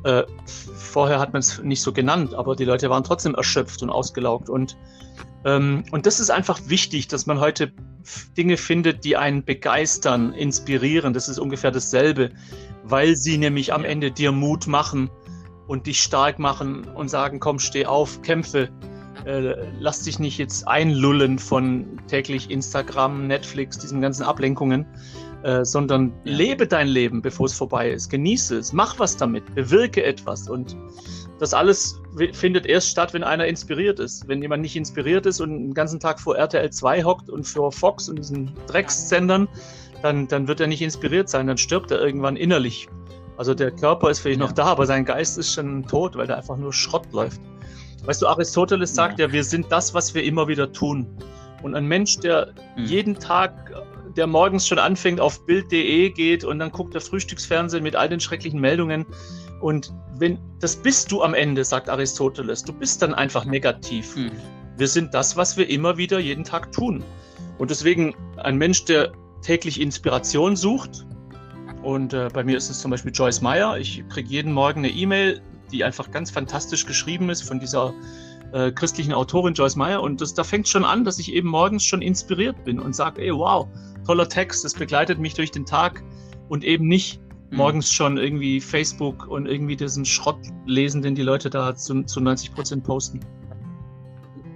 Äh, 0.04 0.24
vorher 0.46 1.20
hat 1.20 1.34
man 1.34 1.40
es 1.40 1.62
nicht 1.62 1.82
so 1.82 1.92
genannt, 1.92 2.34
aber 2.34 2.56
die 2.56 2.66
Leute 2.66 2.90
waren 2.90 3.04
trotzdem 3.04 3.36
erschöpft 3.36 3.82
und 3.82 3.90
ausgelaugt. 3.90 4.50
Und 4.50 4.78
und 5.46 6.06
das 6.06 6.20
ist 6.20 6.32
einfach 6.32 6.60
wichtig, 6.68 7.08
dass 7.08 7.28
man 7.28 7.40
heute 7.40 7.72
Dinge 8.36 8.58
findet, 8.58 9.04
die 9.04 9.16
einen 9.16 9.44
begeistern, 9.44 10.34
inspirieren. 10.34 11.14
Das 11.14 11.30
ist 11.30 11.38
ungefähr 11.38 11.72
dasselbe, 11.72 12.32
weil 12.84 13.16
sie 13.16 13.38
nämlich 13.38 13.72
am 13.72 13.86
Ende 13.86 14.12
dir 14.12 14.32
Mut 14.32 14.66
machen 14.66 15.10
und 15.68 15.86
dich 15.86 16.02
stark 16.02 16.40
machen 16.40 16.86
und 16.88 17.10
sagen, 17.10 17.40
komm, 17.40 17.60
steh 17.60 17.86
auf, 17.86 18.22
kämpfe. 18.24 18.70
Äh, 19.26 19.56
lass 19.80 20.02
dich 20.02 20.20
nicht 20.20 20.38
jetzt 20.38 20.68
einlullen 20.68 21.40
von 21.40 22.00
täglich 22.08 22.50
Instagram, 22.50 23.28
Netflix, 23.28 23.78
diesen 23.78 24.02
ganzen 24.02 24.24
Ablenkungen, 24.24 24.86
äh, 25.46 25.64
sondern 25.64 26.12
lebe 26.24 26.66
dein 26.66 26.88
Leben, 26.88 27.22
bevor 27.22 27.46
es 27.46 27.54
vorbei 27.54 27.92
ist. 27.92 28.10
Genieße 28.10 28.58
es, 28.58 28.74
mach 28.74 28.98
was 28.98 29.16
damit, 29.16 29.54
bewirke 29.54 30.04
etwas 30.04 30.50
und 30.50 30.76
das 31.38 31.54
alles 31.54 32.02
findet 32.34 32.66
erst 32.66 32.90
statt, 32.90 33.14
wenn 33.14 33.24
einer 33.24 33.46
inspiriert 33.46 34.00
ist. 34.00 34.28
Wenn 34.28 34.42
jemand 34.42 34.64
nicht 34.64 34.76
inspiriert 34.76 35.28
ist 35.28 35.42
und 35.42 35.52
den 35.52 35.74
ganzen 35.76 36.00
Tag 36.00 36.20
vor 36.20 36.36
RTL 36.36 36.72
2 36.72 37.04
hockt 37.04 37.30
und 37.30 37.44
vor 37.44 37.72
Fox 37.72 38.10
und 38.10 38.16
diesen 38.16 38.54
Dreckssendern, 38.66 39.48
dann, 40.02 40.28
dann 40.28 40.48
wird 40.48 40.62
er 40.62 40.68
nicht 40.68 40.82
inspiriert 40.82 41.30
sein, 41.30 41.46
dann 41.46 41.60
stirbt 41.60 41.92
er 41.92 42.02
irgendwann 42.02 42.38
innerlich. 42.38 42.88
Also 43.38 43.54
der 43.54 43.70
Körper 43.70 44.10
ist 44.10 44.22
vielleicht 44.22 44.40
ja. 44.40 44.48
noch 44.48 44.54
da, 44.54 44.66
aber 44.66 44.88
sein 44.88 45.06
Geist 45.06 45.38
ist 45.38 45.54
schon 45.54 45.86
tot, 45.86 46.16
weil 46.16 46.26
da 46.26 46.38
einfach 46.38 46.58
nur 46.58 46.74
Schrott 46.74 47.06
läuft. 47.14 47.40
Weißt 48.04 48.20
du, 48.20 48.28
Aristoteles 48.28 48.96
sagt 48.96 49.20
ja, 49.20 49.28
ja 49.28 49.32
wir 49.32 49.44
sind 49.44 49.72
das, 49.72 49.94
was 49.94 50.16
wir 50.16 50.24
immer 50.24 50.48
wieder 50.48 50.72
tun. 50.72 51.06
Und 51.62 51.76
ein 51.76 51.86
Mensch, 51.86 52.18
der 52.20 52.54
mhm. 52.78 52.86
jeden 52.86 53.16
Tag, 53.16 53.74
der 54.16 54.28
morgens 54.28 54.68
schon 54.68 54.80
anfängt, 54.80 55.20
auf 55.20 55.46
Bild.de 55.46 56.10
geht 56.12 56.44
und 56.44 56.60
dann 56.60 56.72
guckt 56.72 56.94
der 56.94 57.02
Frühstücksfernsehen 57.02 57.84
mit 57.84 57.96
all 57.96 58.10
den 58.10 58.20
schrecklichen 58.20 58.60
Meldungen. 58.60 59.06
Und 59.62 59.94
wenn 60.18 60.40
das 60.60 60.76
bist 60.76 61.12
du 61.12 61.22
am 61.24 61.34
Ende, 61.34 61.64
sagt 61.64 61.90
Aristoteles, 61.90 62.64
du 62.64 62.74
bist 62.74 63.02
dann 63.02 63.14
einfach 63.14 63.46
negativ. 63.46 64.16
Mhm. 64.16 64.32
Wir 64.78 64.88
sind 64.88 65.14
das, 65.14 65.38
was 65.38 65.58
wir 65.58 65.70
immer 65.70 65.98
wieder 65.98 66.20
jeden 66.20 66.44
Tag 66.44 66.72
tun. 66.72 67.04
Und 67.58 67.72
deswegen 67.72 68.16
ein 68.38 68.58
Mensch, 68.58 68.86
der 68.86 69.14
täglich 69.42 69.80
Inspiration 69.80 70.56
sucht, 70.56 71.06
und 71.86 72.14
äh, 72.14 72.30
bei 72.34 72.44
mir 72.44 72.58
ist 72.58 72.72
es 72.72 72.80
zum 72.80 72.90
Beispiel 72.90 73.12
Joyce 73.12 73.42
Meyer. 73.42 73.78
Ich 73.78 74.04
kriege 74.10 74.28
jeden 74.28 74.52
Morgen 74.52 74.80
eine 74.80 74.90
E-Mail, 74.90 75.40
die 75.72 75.84
einfach 75.84 76.10
ganz 76.10 76.32
fantastisch 76.32 76.88
geschrieben 76.88 77.30
ist 77.30 77.44
von 77.44 77.60
dieser 77.60 77.94
äh, 78.56 78.72
christlichen 78.72 79.12
Autorin 79.12 79.54
Joyce 79.54 79.76
Meyer. 79.76 80.02
Und 80.02 80.22
das, 80.22 80.34
da 80.34 80.44
fängt 80.44 80.68
schon 80.68 80.86
an, 80.86 81.04
dass 81.04 81.20
ich 81.20 81.34
eben 81.34 81.50
morgens 81.50 81.84
schon 81.84 82.02
inspiriert 82.02 82.64
bin 82.64 82.80
und 82.80 82.96
sage, 82.96 83.22
ey, 83.22 83.32
wow, 83.34 83.68
toller 84.06 84.30
Text, 84.30 84.64
das 84.64 84.74
begleitet 84.74 85.20
mich 85.20 85.34
durch 85.34 85.52
den 85.52 85.66
Tag 85.66 86.02
und 86.48 86.64
eben 86.64 86.88
nicht 86.88 87.20
mhm. 87.52 87.58
morgens 87.58 87.92
schon 87.92 88.18
irgendwie 88.18 88.62
Facebook 88.62 89.28
und 89.28 89.46
irgendwie 89.46 89.76
diesen 89.76 90.06
Schrott 90.06 90.40
lesen, 90.66 91.02
den 91.02 91.16
die 91.16 91.24
Leute 91.24 91.50
da 91.50 91.76
zu, 91.76 92.04
zu 92.04 92.22
90 92.22 92.54
Prozent 92.54 92.84
posten. 92.86 93.20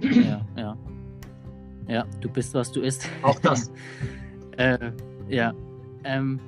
Ja, 0.00 0.40
ja. 0.56 0.76
Ja, 1.86 2.06
du 2.22 2.30
bist, 2.30 2.54
was 2.54 2.72
du 2.72 2.80
isst. 2.80 3.06
Auch 3.20 3.38
das. 3.40 3.70
äh, 4.56 4.92
ja. 5.28 5.52
Ähm, 6.04 6.40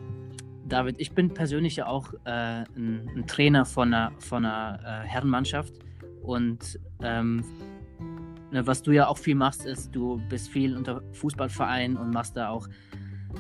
David, 0.66 0.94
ich 0.98 1.12
bin 1.12 1.28
persönlich 1.34 1.76
ja 1.76 1.86
auch 1.86 2.14
äh, 2.24 2.30
ein, 2.30 3.10
ein, 3.14 3.26
Trainer 3.26 3.66
von 3.66 3.92
einer, 3.92 4.12
von 4.20 4.46
einer 4.46 4.78
äh, 5.04 5.06
Herrenmannschaft 5.06 5.74
und 6.22 6.78
ähm, 7.02 7.44
ne, 8.50 8.66
was 8.66 8.82
du 8.82 8.92
ja 8.92 9.08
auch 9.08 9.18
viel 9.18 9.34
machst, 9.34 9.66
ist, 9.66 9.94
du 9.94 10.20
bist 10.28 10.48
viel 10.48 10.76
unter 10.76 11.02
Fußballvereinen 11.12 11.96
und 11.96 12.12
machst 12.12 12.36
da 12.36 12.48
auch 12.48 12.68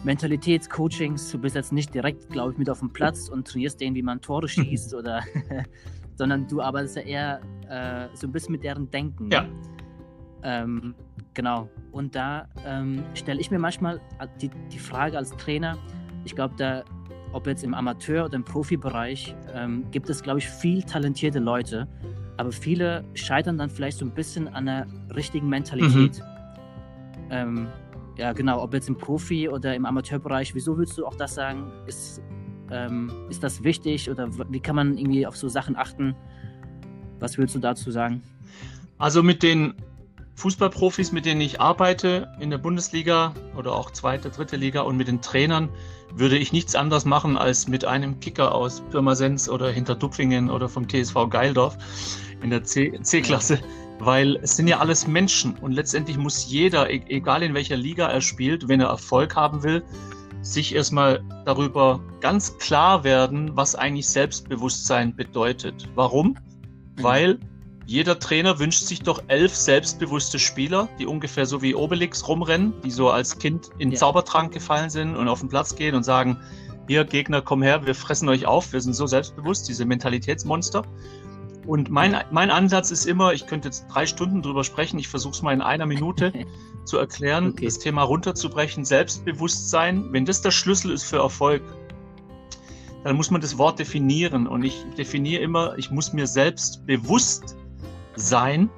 Mentalitätscoachings. 0.04 1.30
Du 1.30 1.38
bist 1.38 1.54
jetzt 1.54 1.72
nicht 1.72 1.94
direkt, 1.94 2.28
glaube 2.30 2.52
ich, 2.52 2.58
mit 2.58 2.68
auf 2.68 2.80
dem 2.80 2.92
Platz 2.92 3.28
und 3.28 3.46
trainierst 3.46 3.80
denen, 3.80 3.94
wie 3.94 4.02
man 4.02 4.20
Tore 4.20 4.48
schießt 4.48 4.94
oder, 4.94 5.22
sondern 6.16 6.48
du 6.48 6.60
arbeitest 6.60 6.96
ja 6.96 7.02
eher 7.02 7.40
äh, 7.68 8.16
so 8.16 8.26
ein 8.26 8.32
bisschen 8.32 8.52
mit 8.52 8.64
deren 8.64 8.90
Denken. 8.90 9.30
Ja. 9.30 9.46
Ähm, 10.42 10.94
genau. 11.34 11.68
Und 11.92 12.14
da 12.14 12.48
ähm, 12.66 13.04
stelle 13.14 13.40
ich 13.40 13.50
mir 13.50 13.58
manchmal 13.58 14.00
die, 14.40 14.50
die 14.72 14.78
Frage 14.78 15.16
als 15.16 15.30
Trainer, 15.36 15.78
ich 16.24 16.34
glaube, 16.34 16.54
da 16.56 16.84
ob 17.32 17.46
jetzt 17.46 17.64
im 17.64 17.74
Amateur- 17.74 18.26
oder 18.26 18.36
im 18.36 18.44
Profibereich, 18.44 19.34
ähm, 19.54 19.90
gibt 19.90 20.10
es, 20.10 20.22
glaube 20.22 20.38
ich, 20.38 20.48
viel 20.48 20.82
talentierte 20.82 21.38
Leute, 21.38 21.88
aber 22.36 22.52
viele 22.52 23.04
scheitern 23.14 23.58
dann 23.58 23.70
vielleicht 23.70 23.98
so 23.98 24.04
ein 24.04 24.12
bisschen 24.12 24.48
an 24.48 24.66
der 24.66 24.86
richtigen 25.14 25.48
Mentalität. 25.48 26.18
Mhm. 26.18 27.30
Ähm, 27.30 27.68
ja, 28.18 28.32
genau, 28.32 28.62
ob 28.62 28.74
jetzt 28.74 28.88
im 28.88 28.96
Profi- 28.96 29.48
oder 29.48 29.74
im 29.74 29.86
Amateurbereich, 29.86 30.54
wieso 30.54 30.76
würdest 30.76 30.98
du 30.98 31.06
auch 31.06 31.14
das 31.14 31.34
sagen? 31.34 31.70
Ist, 31.86 32.20
ähm, 32.70 33.10
ist 33.30 33.42
das 33.42 33.64
wichtig 33.64 34.10
oder 34.10 34.28
wie 34.50 34.60
kann 34.60 34.76
man 34.76 34.98
irgendwie 34.98 35.26
auf 35.26 35.36
so 35.36 35.48
Sachen 35.48 35.76
achten? 35.76 36.14
Was 37.20 37.38
würdest 37.38 37.54
du 37.54 37.60
dazu 37.60 37.90
sagen? 37.90 38.22
Also 38.98 39.22
mit 39.22 39.42
den 39.42 39.74
Fußballprofis, 40.42 41.12
mit 41.12 41.24
denen 41.24 41.40
ich 41.40 41.60
arbeite 41.60 42.28
in 42.40 42.50
der 42.50 42.58
Bundesliga 42.58 43.32
oder 43.56 43.76
auch 43.76 43.92
zweite, 43.92 44.28
dritte 44.28 44.56
Liga 44.56 44.80
und 44.80 44.96
mit 44.96 45.06
den 45.06 45.22
Trainern 45.22 45.68
würde 46.16 46.36
ich 46.36 46.52
nichts 46.52 46.74
anderes 46.74 47.04
machen 47.04 47.36
als 47.36 47.68
mit 47.68 47.84
einem 47.84 48.18
Kicker 48.18 48.52
aus 48.52 48.82
Pirmasens 48.90 49.48
oder 49.48 49.70
Hinterdupfingen 49.70 50.50
oder 50.50 50.68
vom 50.68 50.88
TSV 50.88 51.30
Geildorf 51.30 51.78
in 52.42 52.50
der 52.50 52.64
C-Klasse, 52.64 53.60
weil 54.00 54.34
es 54.42 54.56
sind 54.56 54.66
ja 54.66 54.80
alles 54.80 55.06
Menschen 55.06 55.54
und 55.58 55.70
letztendlich 55.70 56.18
muss 56.18 56.50
jeder, 56.50 56.90
e-, 56.90 57.04
egal 57.06 57.44
in 57.44 57.54
welcher 57.54 57.76
Liga 57.76 58.08
er 58.08 58.20
spielt, 58.20 58.66
wenn 58.66 58.80
er 58.80 58.88
Erfolg 58.88 59.36
haben 59.36 59.62
will, 59.62 59.84
sich 60.40 60.74
erstmal 60.74 61.22
darüber 61.44 62.00
ganz 62.18 62.58
klar 62.58 63.04
werden, 63.04 63.56
was 63.56 63.76
eigentlich 63.76 64.08
Selbstbewusstsein 64.08 65.14
bedeutet. 65.14 65.88
Warum? 65.94 66.30
Mhm. 66.30 66.36
Weil 66.96 67.38
jeder 67.86 68.18
Trainer 68.18 68.58
wünscht 68.58 68.84
sich 68.84 69.02
doch 69.02 69.22
elf 69.28 69.54
selbstbewusste 69.54 70.38
Spieler, 70.38 70.88
die 70.98 71.06
ungefähr 71.06 71.46
so 71.46 71.62
wie 71.62 71.74
Obelix 71.74 72.26
rumrennen, 72.28 72.74
die 72.84 72.90
so 72.90 73.10
als 73.10 73.38
Kind 73.38 73.70
in 73.78 73.90
ja. 73.90 73.98
Zaubertrank 73.98 74.52
gefallen 74.52 74.90
sind 74.90 75.16
und 75.16 75.28
auf 75.28 75.40
den 75.40 75.48
Platz 75.48 75.74
gehen 75.74 75.94
und 75.94 76.04
sagen, 76.04 76.38
hier 76.88 77.04
Gegner, 77.04 77.42
komm 77.42 77.62
her, 77.62 77.86
wir 77.86 77.94
fressen 77.94 78.28
euch 78.28 78.46
auf, 78.46 78.72
wir 78.72 78.80
sind 78.80 78.94
so 78.94 79.06
selbstbewusst, 79.06 79.68
diese 79.68 79.84
Mentalitätsmonster. 79.84 80.84
Und 81.66 81.90
mein, 81.90 82.16
mein 82.32 82.50
Ansatz 82.50 82.90
ist 82.90 83.06
immer, 83.06 83.32
ich 83.32 83.46
könnte 83.46 83.68
jetzt 83.68 83.86
drei 83.88 84.04
Stunden 84.04 84.42
drüber 84.42 84.64
sprechen, 84.64 84.98
ich 84.98 85.08
versuche 85.08 85.34
es 85.34 85.42
mal 85.42 85.52
in 85.52 85.62
einer 85.62 85.86
Minute 85.86 86.32
zu 86.84 86.98
erklären, 86.98 87.50
okay. 87.50 87.64
das 87.64 87.78
Thema 87.78 88.02
runterzubrechen, 88.02 88.84
Selbstbewusstsein, 88.84 90.12
wenn 90.12 90.24
das 90.24 90.42
der 90.42 90.50
Schlüssel 90.50 90.90
ist 90.90 91.04
für 91.04 91.18
Erfolg, 91.18 91.62
dann 93.04 93.16
muss 93.16 93.30
man 93.30 93.40
das 93.40 93.58
Wort 93.58 93.78
definieren. 93.78 94.46
Und 94.46 94.64
ich 94.64 94.84
definiere 94.98 95.42
immer, 95.42 95.78
ich 95.78 95.90
muss 95.90 96.12
mir 96.12 96.26
selbst 96.26 96.84
bewusst 96.86 97.56
sein. 98.16 98.70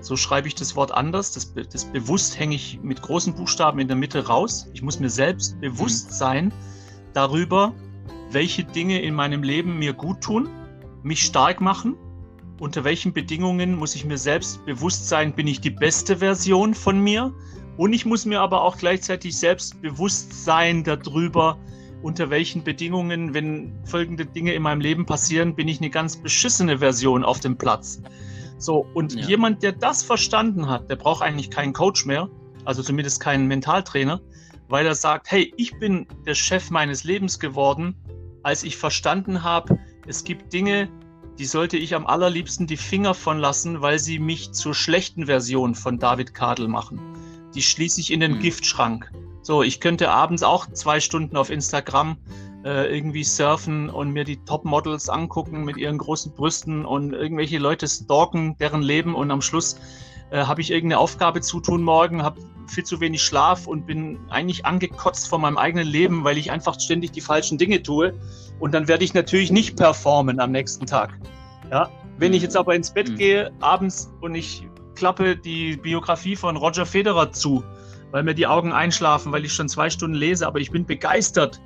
So 0.00 0.16
schreibe 0.16 0.48
ich 0.48 0.54
das 0.54 0.76
Wort 0.76 0.92
anders. 0.92 1.32
Das, 1.32 1.52
das 1.54 1.84
bewusst 1.84 2.38
hänge 2.38 2.54
ich 2.54 2.80
mit 2.82 3.02
großen 3.02 3.34
Buchstaben 3.34 3.78
in 3.80 3.88
der 3.88 3.96
Mitte 3.96 4.26
raus. 4.26 4.68
Ich 4.72 4.82
muss 4.82 4.98
mir 4.98 5.10
selbst 5.10 5.60
bewusst 5.60 6.10
mhm. 6.10 6.14
sein 6.14 6.52
darüber, 7.12 7.74
welche 8.30 8.64
Dinge 8.64 9.00
in 9.02 9.14
meinem 9.14 9.42
Leben 9.42 9.78
mir 9.78 9.92
gut 9.92 10.20
tun, 10.20 10.48
mich 11.02 11.22
stark 11.22 11.60
machen. 11.60 11.96
Unter 12.58 12.84
welchen 12.84 13.12
Bedingungen 13.12 13.76
muss 13.76 13.94
ich 13.94 14.04
mir 14.04 14.18
selbst 14.18 14.64
bewusst 14.66 15.08
sein, 15.08 15.34
bin 15.34 15.46
ich 15.46 15.60
die 15.60 15.70
beste 15.70 16.18
Version 16.18 16.74
von 16.74 17.00
mir? 17.00 17.32
Und 17.76 17.94
ich 17.94 18.04
muss 18.04 18.26
mir 18.26 18.40
aber 18.40 18.62
auch 18.62 18.76
gleichzeitig 18.76 19.36
selbst 19.36 19.80
bewusst 19.80 20.44
sein 20.44 20.84
darüber, 20.84 21.58
unter 22.02 22.30
welchen 22.30 22.64
Bedingungen, 22.64 23.34
wenn 23.34 23.72
folgende 23.84 24.26
Dinge 24.26 24.52
in 24.52 24.62
meinem 24.62 24.80
Leben 24.80 25.06
passieren, 25.06 25.54
bin 25.54 25.68
ich 25.68 25.80
eine 25.80 25.90
ganz 25.90 26.16
beschissene 26.16 26.78
Version 26.78 27.24
auf 27.24 27.40
dem 27.40 27.56
Platz. 27.56 28.02
So, 28.60 28.86
und 28.92 29.14
ja. 29.14 29.26
jemand, 29.26 29.62
der 29.62 29.72
das 29.72 30.02
verstanden 30.02 30.68
hat, 30.68 30.90
der 30.90 30.96
braucht 30.96 31.22
eigentlich 31.22 31.50
keinen 31.50 31.72
Coach 31.72 32.04
mehr, 32.04 32.28
also 32.66 32.82
zumindest 32.82 33.20
keinen 33.20 33.46
Mentaltrainer, 33.46 34.20
weil 34.68 34.86
er 34.86 34.94
sagt, 34.94 35.30
hey, 35.30 35.52
ich 35.56 35.78
bin 35.78 36.06
der 36.26 36.34
Chef 36.34 36.70
meines 36.70 37.02
Lebens 37.02 37.40
geworden, 37.40 37.96
als 38.42 38.62
ich 38.62 38.76
verstanden 38.76 39.42
habe, 39.42 39.78
es 40.06 40.24
gibt 40.24 40.52
Dinge, 40.52 40.90
die 41.38 41.46
sollte 41.46 41.78
ich 41.78 41.94
am 41.94 42.06
allerliebsten 42.06 42.66
die 42.66 42.76
Finger 42.76 43.14
von 43.14 43.38
lassen, 43.38 43.80
weil 43.80 43.98
sie 43.98 44.18
mich 44.18 44.52
zur 44.52 44.74
schlechten 44.74 45.24
Version 45.24 45.74
von 45.74 45.98
David 45.98 46.34
Kadel 46.34 46.68
machen. 46.68 47.00
Die 47.54 47.62
schließe 47.62 48.00
ich 48.00 48.12
in 48.12 48.20
den 48.20 48.34
mhm. 48.34 48.40
Giftschrank. 48.40 49.10
So, 49.40 49.62
ich 49.62 49.80
könnte 49.80 50.10
abends 50.10 50.42
auch 50.42 50.70
zwei 50.72 51.00
Stunden 51.00 51.38
auf 51.38 51.48
Instagram 51.48 52.18
äh, 52.64 52.94
irgendwie 52.94 53.24
surfen 53.24 53.88
und 53.88 54.10
mir 54.12 54.24
die 54.24 54.36
Topmodels 54.44 55.08
angucken 55.08 55.64
mit 55.64 55.76
ihren 55.76 55.98
großen 55.98 56.32
Brüsten 56.32 56.84
und 56.84 57.12
irgendwelche 57.12 57.58
Leute 57.58 57.88
stalken 57.88 58.56
deren 58.58 58.82
Leben 58.82 59.14
und 59.14 59.30
am 59.30 59.40
Schluss 59.40 59.76
äh, 60.30 60.44
habe 60.44 60.60
ich 60.60 60.70
irgendeine 60.70 60.98
Aufgabe 60.98 61.40
zu 61.40 61.60
tun 61.60 61.82
morgen, 61.82 62.22
habe 62.22 62.40
viel 62.66 62.84
zu 62.84 63.00
wenig 63.00 63.22
Schlaf 63.22 63.66
und 63.66 63.86
bin 63.86 64.18
eigentlich 64.30 64.64
angekotzt 64.64 65.28
von 65.28 65.40
meinem 65.40 65.58
eigenen 65.58 65.86
Leben, 65.86 66.24
weil 66.24 66.38
ich 66.38 66.50
einfach 66.50 66.78
ständig 66.78 67.12
die 67.12 67.20
falschen 67.20 67.58
Dinge 67.58 67.82
tue. 67.82 68.14
Und 68.58 68.72
dann 68.72 68.86
werde 68.88 69.04
ich 69.04 69.14
natürlich 69.14 69.50
nicht 69.50 69.76
performen 69.76 70.38
am 70.38 70.52
nächsten 70.52 70.86
Tag. 70.86 71.18
Ja? 71.70 71.90
Wenn 72.18 72.32
ich 72.32 72.42
jetzt 72.42 72.56
aber 72.56 72.74
ins 72.74 72.92
Bett 72.92 73.08
mhm. 73.08 73.16
gehe 73.16 73.52
abends 73.60 74.12
und 74.20 74.34
ich 74.34 74.68
klappe 74.94 75.36
die 75.36 75.76
Biografie 75.76 76.36
von 76.36 76.56
Roger 76.56 76.86
Federer 76.86 77.32
zu, 77.32 77.64
weil 78.10 78.22
mir 78.22 78.34
die 78.34 78.46
Augen 78.46 78.72
einschlafen, 78.72 79.32
weil 79.32 79.44
ich 79.44 79.52
schon 79.52 79.68
zwei 79.68 79.88
Stunden 79.90 80.16
lese, 80.16 80.46
aber 80.46 80.60
ich 80.60 80.70
bin 80.70 80.84
begeistert 80.84 81.60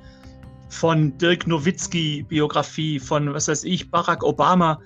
von 0.69 1.17
Dirk 1.17 1.47
Nowitzki 1.47 2.23
Biografie, 2.27 2.99
von 2.99 3.33
was 3.33 3.47
weiß 3.47 3.63
ich, 3.63 3.89
Barack 3.91 4.23
Obama. 4.23 4.79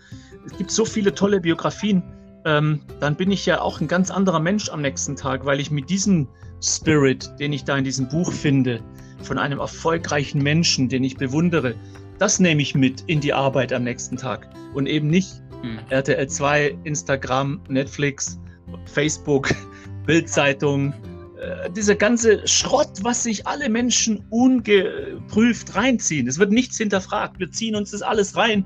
Es 0.46 0.58
gibt 0.58 0.72
so 0.72 0.86
viele 0.86 1.14
tolle 1.14 1.40
Biografien. 1.40 2.04
Ähm, 2.46 2.82
dann 3.00 3.16
bin 3.16 3.32
ich 3.32 3.46
ja 3.46 3.62
auch 3.62 3.82
ein 3.82 3.88
ganz 3.88 4.12
anderer 4.12 4.40
Mensch 4.40 4.70
am 4.70 4.82
nächsten 4.82 5.16
Tag, 5.16 5.46
weil 5.46 5.60
ich 5.60 5.72
mit 5.72 5.90
diesem 5.90 6.28
Spirit, 6.62 7.30
den 7.40 7.54
ich 7.54 7.64
da 7.64 7.78
in 7.78 7.84
diesem 7.84 8.08
Buch 8.08 8.32
finde, 8.32 8.82
von 9.22 9.38
einem 9.38 9.60
erfolgreichen 9.60 10.42
Menschen, 10.42 10.90
den 10.90 11.04
ich 11.04 11.18
bewundere, 11.18 11.76
das 12.18 12.40
nehme 12.40 12.62
ich 12.62 12.76
mit 12.76 13.04
in 13.08 13.20
die 13.20 13.34
Arbeit 13.34 13.74
am 13.74 13.84
nächsten 13.84 14.18
Tag 14.18 14.50
und 14.74 14.88
eben 14.88 15.08
nicht 15.08 15.42
hm. 15.62 15.80
RTL 15.90 16.28
2, 16.28 16.78
Instagram, 16.84 17.62
Netflix, 17.68 18.40
Facebook, 18.86 19.50
Bildzeitung, 20.06 20.94
äh, 21.40 21.70
dieser 21.72 21.96
ganze 21.96 22.46
Schrott, 22.48 23.00
was 23.02 23.24
sich 23.24 23.48
alle 23.48 23.70
Menschen 23.70 24.26
ungeprüft 24.30 25.74
reinziehen. 25.74 26.28
Es 26.28 26.38
wird 26.38 26.52
nichts 26.52 26.78
hinterfragt. 26.78 27.40
Wir 27.40 27.50
ziehen 27.50 27.76
uns 27.76 27.92
das 27.92 28.02
alles 28.02 28.36
rein. 28.36 28.66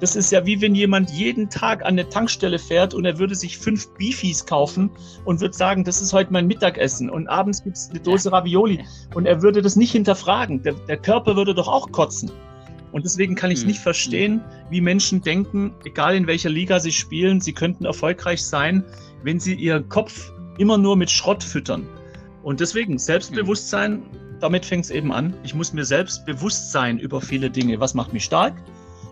Das 0.00 0.16
ist 0.16 0.32
ja 0.32 0.44
wie 0.46 0.60
wenn 0.60 0.74
jemand 0.74 1.10
jeden 1.10 1.50
Tag 1.50 1.82
an 1.82 1.88
eine 1.88 2.08
Tankstelle 2.08 2.58
fährt 2.58 2.94
und 2.94 3.04
er 3.04 3.18
würde 3.18 3.34
sich 3.34 3.58
fünf 3.58 3.86
Beefies 3.98 4.46
kaufen 4.46 4.90
und 5.24 5.40
würde 5.40 5.54
sagen, 5.54 5.84
das 5.84 6.00
ist 6.00 6.12
heute 6.12 6.32
mein 6.32 6.46
Mittagessen 6.46 7.10
und 7.10 7.28
abends 7.28 7.62
gibt 7.62 7.76
es 7.76 7.90
eine 7.90 8.00
Dose 8.00 8.32
Ravioli 8.32 8.84
und 9.14 9.26
er 9.26 9.42
würde 9.42 9.62
das 9.62 9.76
nicht 9.76 9.92
hinterfragen. 9.92 10.62
Der, 10.62 10.72
der 10.72 10.96
Körper 10.96 11.36
würde 11.36 11.54
doch 11.54 11.68
auch 11.68 11.92
kotzen. 11.92 12.32
Und 12.92 13.04
deswegen 13.04 13.36
kann 13.36 13.52
ich 13.52 13.58
es 13.58 13.62
hm. 13.62 13.68
nicht 13.68 13.80
verstehen, 13.80 14.40
wie 14.70 14.80
Menschen 14.80 15.22
denken, 15.22 15.74
egal 15.84 16.16
in 16.16 16.26
welcher 16.26 16.50
Liga 16.50 16.80
sie 16.80 16.92
spielen, 16.92 17.40
sie 17.40 17.52
könnten 17.52 17.84
erfolgreich 17.84 18.44
sein, 18.44 18.82
wenn 19.22 19.38
sie 19.38 19.54
ihren 19.54 19.88
Kopf 19.88 20.32
immer 20.58 20.76
nur 20.76 20.96
mit 20.96 21.10
Schrott 21.10 21.44
füttern. 21.44 21.86
Und 22.42 22.60
deswegen, 22.60 22.98
Selbstbewusstsein, 22.98 24.02
damit 24.40 24.64
fängt 24.64 24.86
es 24.86 24.90
eben 24.90 25.12
an. 25.12 25.34
Ich 25.42 25.54
muss 25.54 25.72
mir 25.72 25.84
selbst 25.84 26.24
bewusst 26.24 26.72
sein 26.72 26.98
über 26.98 27.20
viele 27.20 27.50
Dinge. 27.50 27.78
Was 27.80 27.94
macht 27.94 28.12
mich 28.12 28.24
stark? 28.24 28.54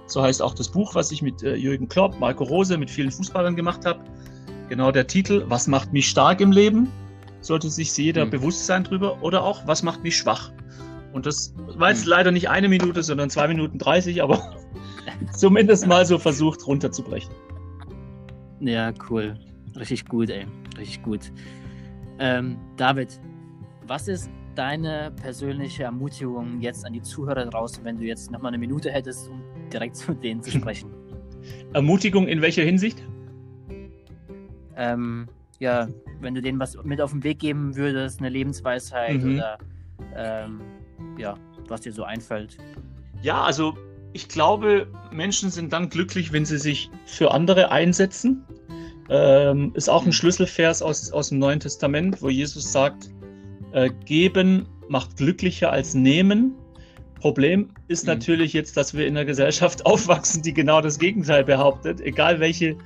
So 0.06 0.23
heißt 0.23 0.40
auch 0.40 0.54
das 0.54 0.68
Buch, 0.68 0.94
was 0.94 1.12
ich 1.12 1.20
mit 1.20 1.42
äh, 1.42 1.54
Jürgen 1.54 1.88
Klopp, 1.88 2.18
Marco 2.18 2.44
Rose, 2.44 2.78
mit 2.78 2.90
vielen 2.90 3.11
Fußballern 3.11 3.54
gemacht 3.56 3.85
habe. 3.85 4.00
Genau 4.70 4.90
der 4.90 5.06
Titel, 5.06 5.44
was 5.49 5.66
macht 5.66 5.92
mich 5.92 6.08
stark 6.08 6.40
im 6.40 6.50
Leben? 6.50 6.88
Sollte 7.42 7.68
sich 7.68 7.94
jeder 7.97 8.25
mhm. 8.25 8.30
bewusst 8.30 8.64
sein 8.64 8.85
drüber. 8.85 9.23
Oder 9.23 9.42
auch, 9.42 9.66
was 9.66 9.82
macht 9.82 10.02
mich 10.02 10.16
schwach? 10.16 10.50
Und 11.12 11.26
das 11.26 11.54
war 11.76 11.90
jetzt 11.90 12.04
mhm. 12.04 12.11
leider 12.11 12.30
nicht 12.30 12.49
eine 12.49 12.68
Minute, 12.68 13.02
sondern 13.02 13.28
zwei 13.28 13.49
Minuten 13.49 13.78
30, 13.78 14.23
aber 14.23 14.56
zumindest 15.37 15.87
mal 15.87 16.06
so 16.06 16.18
versucht 16.18 16.66
runterzubrechen. 16.66 17.32
Ja, 18.61 18.92
cool. 19.11 19.38
Richtig 19.76 20.06
gut, 20.06 20.30
ey. 20.30 20.47
Richtig 20.78 21.02
gut. 21.02 21.30
Ähm, 22.18 22.58
David, 22.76 23.20
was 23.87 24.08
ist 24.08 24.30
deine 24.54 25.12
persönliche 25.22 25.84
Ermutigung 25.84 26.60
jetzt 26.60 26.84
an 26.84 26.92
die 26.92 27.02
Zuhörer 27.02 27.46
draußen, 27.46 27.84
wenn 27.84 27.96
du 27.96 28.04
jetzt 28.04 28.30
nochmal 28.30 28.50
eine 28.50 28.58
Minute 28.58 28.90
hättest, 28.90 29.28
um 29.28 29.40
direkt 29.72 29.96
zu 29.96 30.12
denen 30.22 30.42
zu 30.42 30.50
sprechen? 30.58 30.90
Ermutigung 31.72 32.26
in 32.26 32.42
welcher 32.42 32.64
Hinsicht? 32.64 33.02
Ähm, 34.76 35.28
ja, 35.58 35.88
wenn 36.20 36.34
du 36.34 36.42
denen 36.42 36.58
was 36.58 36.76
mit 36.84 37.00
auf 37.00 37.12
den 37.12 37.25
Weg 37.25 37.38
geben 37.38 37.76
würdest, 37.76 38.20
eine 38.20 38.28
Lebensweisheit 38.28 39.22
mhm. 39.22 39.37
oder 39.37 39.58
ähm, 40.16 40.60
ja, 41.16 41.37
was 41.68 41.82
dir 41.82 41.92
so 41.92 42.04
einfällt. 42.04 42.56
Ja, 43.22 43.42
also 43.42 43.76
ich 44.12 44.28
glaube, 44.28 44.87
Menschen 45.12 45.50
sind 45.50 45.72
dann 45.72 45.88
glücklich, 45.88 46.32
wenn 46.32 46.44
sie 46.44 46.58
sich 46.58 46.90
für 47.06 47.32
andere 47.32 47.70
einsetzen. 47.70 48.44
Ähm, 49.10 49.72
ist 49.74 49.88
auch 49.88 50.04
ein. 50.04 50.12
Schlüsselvers 50.12 50.82
aus, 50.82 51.10
aus 51.12 51.30
dem 51.30 51.38
Neuen 51.38 51.60
Testament, 51.60 52.20
wo 52.20 52.28
Jesus 52.28 52.72
sagt, 52.72 53.10
äh, 53.72 53.90
geben 54.04 54.66
macht 54.88 55.16
glücklicher 55.16 55.70
als 55.70 55.94
nehmen. 55.94 56.54
Problem 57.20 57.70
ist 57.88 58.04
mhm. 58.04 58.14
natürlich 58.14 58.52
jetzt, 58.52 58.76
dass 58.76 58.94
wir 58.94 59.06
in 59.06 59.16
einer 59.16 59.24
Gesellschaft 59.24 59.84
aufwachsen, 59.86 60.42
die 60.42 60.54
genau 60.54 60.80
das 60.80 60.98
Gegenteil 60.98 61.44
behauptet. 61.44 62.00
Egal 62.00 62.40
welche 62.40 62.76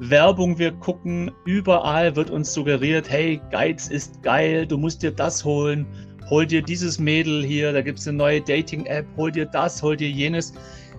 Werbung 0.00 0.58
wir 0.58 0.72
gucken, 0.72 1.30
überall 1.44 2.16
wird 2.16 2.30
uns 2.30 2.52
suggeriert, 2.52 3.08
hey, 3.10 3.40
Geiz 3.50 3.88
ist 3.88 4.22
geil, 4.22 4.66
du 4.66 4.76
musst 4.76 5.02
dir 5.02 5.12
das 5.12 5.44
holen, 5.44 5.86
hol 6.28 6.46
dir 6.46 6.62
dieses 6.62 6.98
Mädel 6.98 7.44
hier, 7.44 7.72
da 7.72 7.80
gibt 7.80 7.98
es 7.98 8.08
eine 8.08 8.16
neue 8.16 8.40
Dating-App, 8.40 9.06
hol 9.16 9.30
dir 9.30 9.46
das, 9.46 9.82
hol 9.82 9.96
dir 9.96 10.10
jenes. 10.10 10.52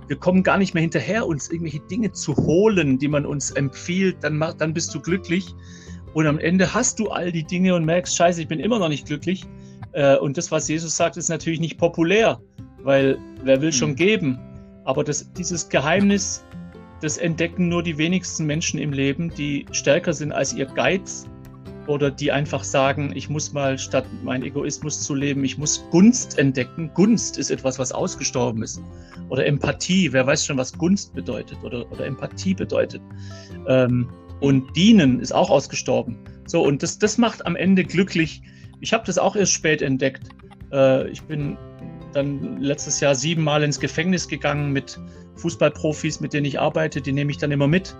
Wir 0.10 0.18
kommen 0.18 0.42
gar 0.42 0.58
nicht 0.58 0.74
mehr 0.74 0.82
hinterher, 0.82 1.26
uns 1.26 1.50
irgendwelche 1.50 1.80
Dinge 1.82 2.12
zu 2.12 2.36
holen, 2.36 2.98
die 2.98 3.08
man 3.08 3.26
uns 3.26 3.52
empfiehlt, 3.52 4.18
dann, 4.22 4.44
dann 4.58 4.74
bist 4.74 4.94
du 4.94 5.00
glücklich. 5.00 5.54
Und 6.14 6.26
am 6.26 6.40
Ende 6.40 6.74
hast 6.74 7.00
du 7.00 7.10
all 7.10 7.32
die 7.32 7.44
Dinge 7.44 7.76
und 7.76 7.86
merkst, 7.86 8.16
scheiße, 8.16 8.42
ich 8.42 8.48
bin 8.48 8.60
immer 8.60 8.80
noch 8.80 8.90
nicht 8.90 9.06
glücklich. 9.06 9.46
Äh, 9.92 10.18
und 10.18 10.36
das, 10.36 10.52
was 10.52 10.68
Jesus 10.68 10.98
sagt, 10.98 11.16
ist 11.16 11.30
natürlich 11.30 11.60
nicht 11.60 11.78
populär, 11.78 12.42
weil 12.82 13.20
wer 13.44 13.62
will 13.62 13.72
schon 13.72 13.90
hm. 13.90 13.96
geben? 13.96 14.40
Aber 14.86 15.04
das, 15.04 15.32
dieses 15.34 15.70
Geheimnis, 15.70 16.44
das 17.02 17.18
entdecken 17.18 17.70
nur 17.70 17.84
die 17.84 17.98
wenigsten 17.98 18.46
Menschen 18.46 18.80
im 18.80 18.92
Leben, 18.92 19.30
die 19.30 19.68
stärker 19.72 20.14
sind 20.14 20.32
als 20.32 20.54
ihr 20.54 20.66
Geiz 20.66 21.28
oder 21.90 22.12
die 22.12 22.32
einfach 22.32 22.64
sagen, 22.64 23.12
ich 23.16 23.30
muss 23.30 23.52
mal 23.52 23.80
statt 23.80 24.06
mein 24.24 24.44
Egoismus 24.44 25.02
zu 25.02 25.16
leben, 25.16 25.44
ich 25.44 25.58
muss 25.58 25.84
Gunst 25.90 26.38
entdecken. 26.38 26.92
Gunst 26.94 27.40
ist 27.40 27.50
etwas, 27.50 27.80
was 27.80 27.92
ausgestorben 27.92 28.62
ist. 28.62 28.80
Oder 29.30 29.48
Empathie, 29.48 30.14
wer 30.14 30.28
weiß 30.28 30.46
schon, 30.46 30.58
was 30.58 30.78
Gunst 30.78 31.16
bedeutet 31.16 31.58
oder, 31.64 31.92
oder 31.92 32.06
Empathie 32.06 32.54
bedeutet. 32.54 33.02
Ähm, 33.68 34.08
und 34.40 34.76
Dienen 34.76 35.20
ist 35.20 35.34
auch 35.34 35.50
ausgestorben. 35.50 36.16
So, 36.46 36.62
und 36.62 36.84
das, 36.84 37.00
das 37.00 37.18
macht 37.18 37.44
am 37.48 37.56
Ende 37.56 37.84
glücklich. 37.84 38.44
Ich 38.82 38.94
habe 38.94 39.04
das 39.06 39.18
auch 39.18 39.36
erst 39.36 39.54
spät 39.54 39.82
entdeckt. 39.82 40.30
Äh, 40.72 41.10
ich 41.10 41.24
bin 41.24 41.58
dann 42.14 42.62
letztes 42.62 43.00
Jahr 43.00 43.16
siebenmal 43.16 43.64
ins 43.64 43.80
Gefängnis 43.80 44.28
gegangen 44.28 44.72
mit 44.72 45.00
Fußballprofis, 45.38 46.20
mit 46.20 46.34
denen 46.34 46.46
ich 46.46 46.60
arbeite. 46.60 47.02
Die 47.02 47.12
nehme 47.14 47.32
ich 47.32 47.38
dann 47.40 47.52
immer 47.52 47.68
mit 47.68 47.96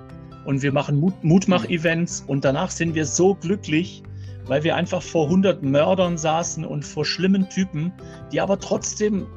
und 0.46 0.62
wir 0.62 0.72
machen 0.72 1.00
Mut 1.00 1.24
Mutmach-Events 1.24 2.24
und 2.28 2.46
danach 2.46 2.72
sind 2.72 2.96
wir 2.96 3.06
so 3.06 3.36
glücklich, 3.36 4.04
weil 4.46 4.64
wir 4.64 4.76
einfach 4.76 5.02
vor 5.02 5.26
100 5.26 5.64
Mördern 5.64 6.18
saßen 6.18 6.66
und 6.66 6.84
vor 6.84 7.06
schlimmen 7.06 7.50
Typen, 7.50 7.94
die 8.32 8.42
aber 8.42 8.60
trotzdem 8.60 9.28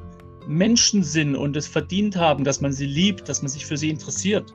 Menschen 0.49 1.03
sind 1.03 1.37
und 1.37 1.57
es 1.57 1.67
verdient 1.67 2.17
haben, 2.17 2.45
dass 2.45 2.61
man 2.61 2.73
sie 2.73 2.87
liebt, 2.87 3.29
dass 3.29 3.43
man 3.43 3.49
sich 3.49 3.67
für 3.67 3.77
sie 3.77 3.91
interessiert. 3.91 4.53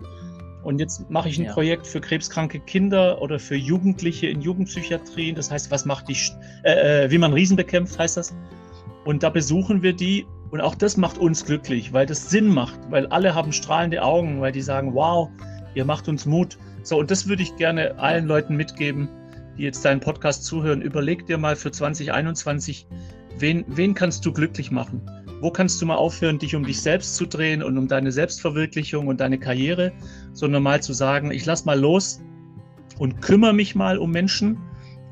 Und 0.63 0.79
jetzt 0.79 1.09
mache 1.09 1.29
ich 1.29 1.37
ein 1.37 1.45
ja. 1.45 1.53
Projekt 1.53 1.87
für 1.87 2.01
krebskranke 2.01 2.59
Kinder 2.59 3.21
oder 3.21 3.39
für 3.39 3.55
Jugendliche 3.55 4.27
in 4.27 4.41
Jugendpsychiatrien. 4.41 5.35
Das 5.35 5.49
heißt, 5.49 5.71
was 5.71 5.85
macht 5.85 6.09
die, 6.09 6.17
äh, 6.63 7.05
äh, 7.05 7.11
wie 7.11 7.17
man 7.17 7.31
Riesen 7.31 7.55
bekämpft, 7.55 7.97
heißt 7.97 8.17
das. 8.17 8.35
Und 9.05 9.23
da 9.23 9.29
besuchen 9.29 9.81
wir 9.81 9.93
die 9.93 10.25
und 10.51 10.61
auch 10.61 10.75
das 10.75 10.97
macht 10.97 11.17
uns 11.17 11.45
glücklich, 11.45 11.93
weil 11.93 12.05
das 12.05 12.29
Sinn 12.29 12.47
macht, 12.47 12.79
weil 12.89 13.07
alle 13.07 13.35
haben 13.35 13.51
strahlende 13.51 14.01
Augen, 14.01 14.41
weil 14.41 14.51
die 14.51 14.61
sagen, 14.61 14.93
wow, 14.93 15.29
Ihr 15.77 15.85
macht 15.85 16.07
uns 16.07 16.25
Mut. 16.25 16.57
So, 16.81 16.97
und 16.97 17.11
das 17.11 17.27
würde 17.27 17.43
ich 17.43 17.55
gerne 17.55 17.99
allen 17.99 18.25
Leuten 18.25 18.55
mitgeben, 18.55 19.07
die 19.59 19.61
jetzt 19.61 19.85
deinen 19.85 19.99
Podcast 19.99 20.43
zuhören. 20.43 20.81
Überleg 20.81 21.27
dir 21.27 21.37
mal 21.37 21.55
für 21.55 21.69
2021, 21.69 22.87
wen, 23.37 23.63
wen 23.67 23.93
kannst 23.93 24.25
du 24.25 24.33
glücklich 24.33 24.71
machen? 24.71 25.07
Wo 25.39 25.51
kannst 25.51 25.79
du 25.79 25.85
mal 25.85 25.97
aufhören, 25.97 26.39
dich 26.39 26.55
um 26.55 26.65
dich 26.65 26.81
selbst 26.81 27.15
zu 27.15 27.27
drehen 27.27 27.61
und 27.61 27.77
um 27.77 27.87
deine 27.87 28.11
Selbstverwirklichung 28.11 29.05
und 29.05 29.19
deine 29.19 29.37
Karriere, 29.37 29.91
sondern 30.33 30.63
mal 30.63 30.81
zu 30.81 30.93
sagen, 30.93 31.29
ich 31.29 31.45
lass 31.45 31.63
mal 31.63 31.79
los 31.79 32.23
und 32.97 33.21
kümmere 33.21 33.53
mich 33.53 33.75
mal 33.75 33.99
um 33.99 34.09
Menschen 34.09 34.57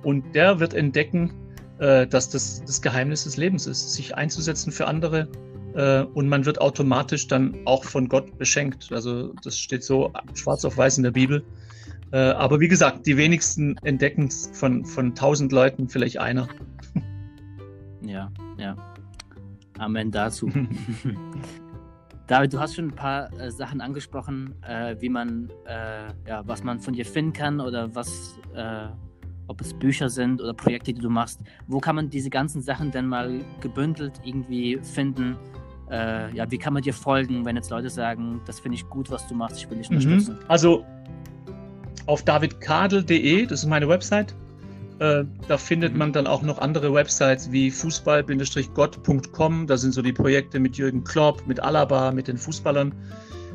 und 0.02 0.34
der 0.34 0.60
wird 0.60 0.74
entdecken, 0.74 1.32
äh, 1.78 2.08
dass 2.08 2.28
das 2.28 2.64
das 2.66 2.82
Geheimnis 2.82 3.26
des 3.26 3.38
Lebens 3.38 3.68
ist, 3.68 3.94
sich 3.94 4.16
einzusetzen 4.16 4.72
für 4.72 4.88
andere 4.88 5.28
und 5.76 6.30
man 6.30 6.46
wird 6.46 6.62
automatisch 6.62 7.28
dann 7.28 7.54
auch 7.66 7.84
von 7.84 8.08
Gott 8.08 8.38
beschenkt. 8.38 8.92
Also 8.92 9.34
das 9.44 9.58
steht 9.58 9.84
so 9.84 10.14
schwarz 10.34 10.64
auf 10.64 10.78
weiß 10.78 10.98
in 10.98 11.04
der 11.04 11.12
Bibel. 11.12 11.44
Äh, 12.12 12.18
aber 12.18 12.60
wie 12.62 12.68
gesagt, 12.68 13.06
die 13.06 13.18
wenigsten 13.18 13.78
entdecken 13.84 14.28
es 14.28 14.50
von, 14.54 14.86
von 14.86 15.16
tausend 15.16 15.52
Leuten, 15.52 15.90
vielleicht 15.90 16.20
einer. 16.20 16.48
Ja, 18.02 18.32
ja. 18.60 18.76
Amen 19.80 20.12
dazu. 20.12 20.48
David, 22.28 22.54
du 22.54 22.60
hast 22.60 22.76
schon 22.76 22.90
ein 22.90 22.96
paar 22.96 23.34
äh, 23.40 23.50
Sachen 23.50 23.82
angesprochen, 23.82 24.54
äh, 24.62 24.96
wie 25.00 25.10
man, 25.10 25.50
äh, 25.66 26.08
ja, 26.28 26.48
was 26.48 26.64
man 26.64 26.80
von 26.80 26.94
dir 26.94 27.04
finden 27.04 27.34
kann 27.34 27.60
oder 27.60 27.94
was, 27.96 28.38
äh, 28.54 28.88
ob 29.48 29.60
es 29.60 29.74
Bücher 29.74 30.10
sind 30.10 30.40
oder 30.40 30.54
Projekte, 30.54 30.94
die 30.94 31.02
du 31.02 31.10
machst. 31.10 31.42
Wo 31.66 31.80
kann 31.80 31.96
man 31.96 32.12
diese 32.12 32.30
ganzen 32.30 32.62
Sachen 32.62 32.92
denn 32.92 33.08
mal 33.08 33.42
gebündelt 33.60 34.22
irgendwie 34.24 34.78
finden? 34.84 35.36
Äh, 35.90 36.36
ja, 36.36 36.50
wie 36.50 36.58
kann 36.58 36.74
man 36.74 36.84
dir 36.84 36.94
folgen, 36.94 37.46
wenn 37.46 37.56
jetzt 37.56 37.70
Leute 37.70 37.90
sagen, 37.90 38.42
das 38.46 38.60
finde 38.60 38.78
ich 38.78 38.88
gut, 38.90 39.12
was 39.12 39.28
du 39.28 39.36
machst, 39.36 39.58
ich 39.58 39.70
will 39.70 39.78
dich 39.78 39.90
mhm. 39.90 39.98
unterstützen? 39.98 40.38
Also 40.48 40.86
auf 42.08 42.24
davidkadel.de, 42.24 43.46
das 43.46 43.64
ist 43.64 43.70
meine 43.70 43.88
Website, 43.88 44.36
äh, 45.00 45.24
da 45.48 45.58
findet 45.58 45.94
mhm. 45.94 46.00
man 46.00 46.14
dann 46.14 46.28
auch 46.28 46.42
noch 46.42 46.60
andere 46.60 46.94
Websites 46.94 47.52
wie 47.52 47.70
fußball-gott.com. 47.70 49.68
Da 49.68 49.78
sind 49.78 49.94
so 49.94 50.02
die 50.02 50.14
Projekte 50.14 50.60
mit 50.60 50.78
Jürgen 50.78 51.04
Klopp, 51.04 51.46
mit 51.48 51.60
Alaba, 51.60 52.12
mit 52.12 52.30
den 52.30 52.38
Fußballern, 52.38 52.96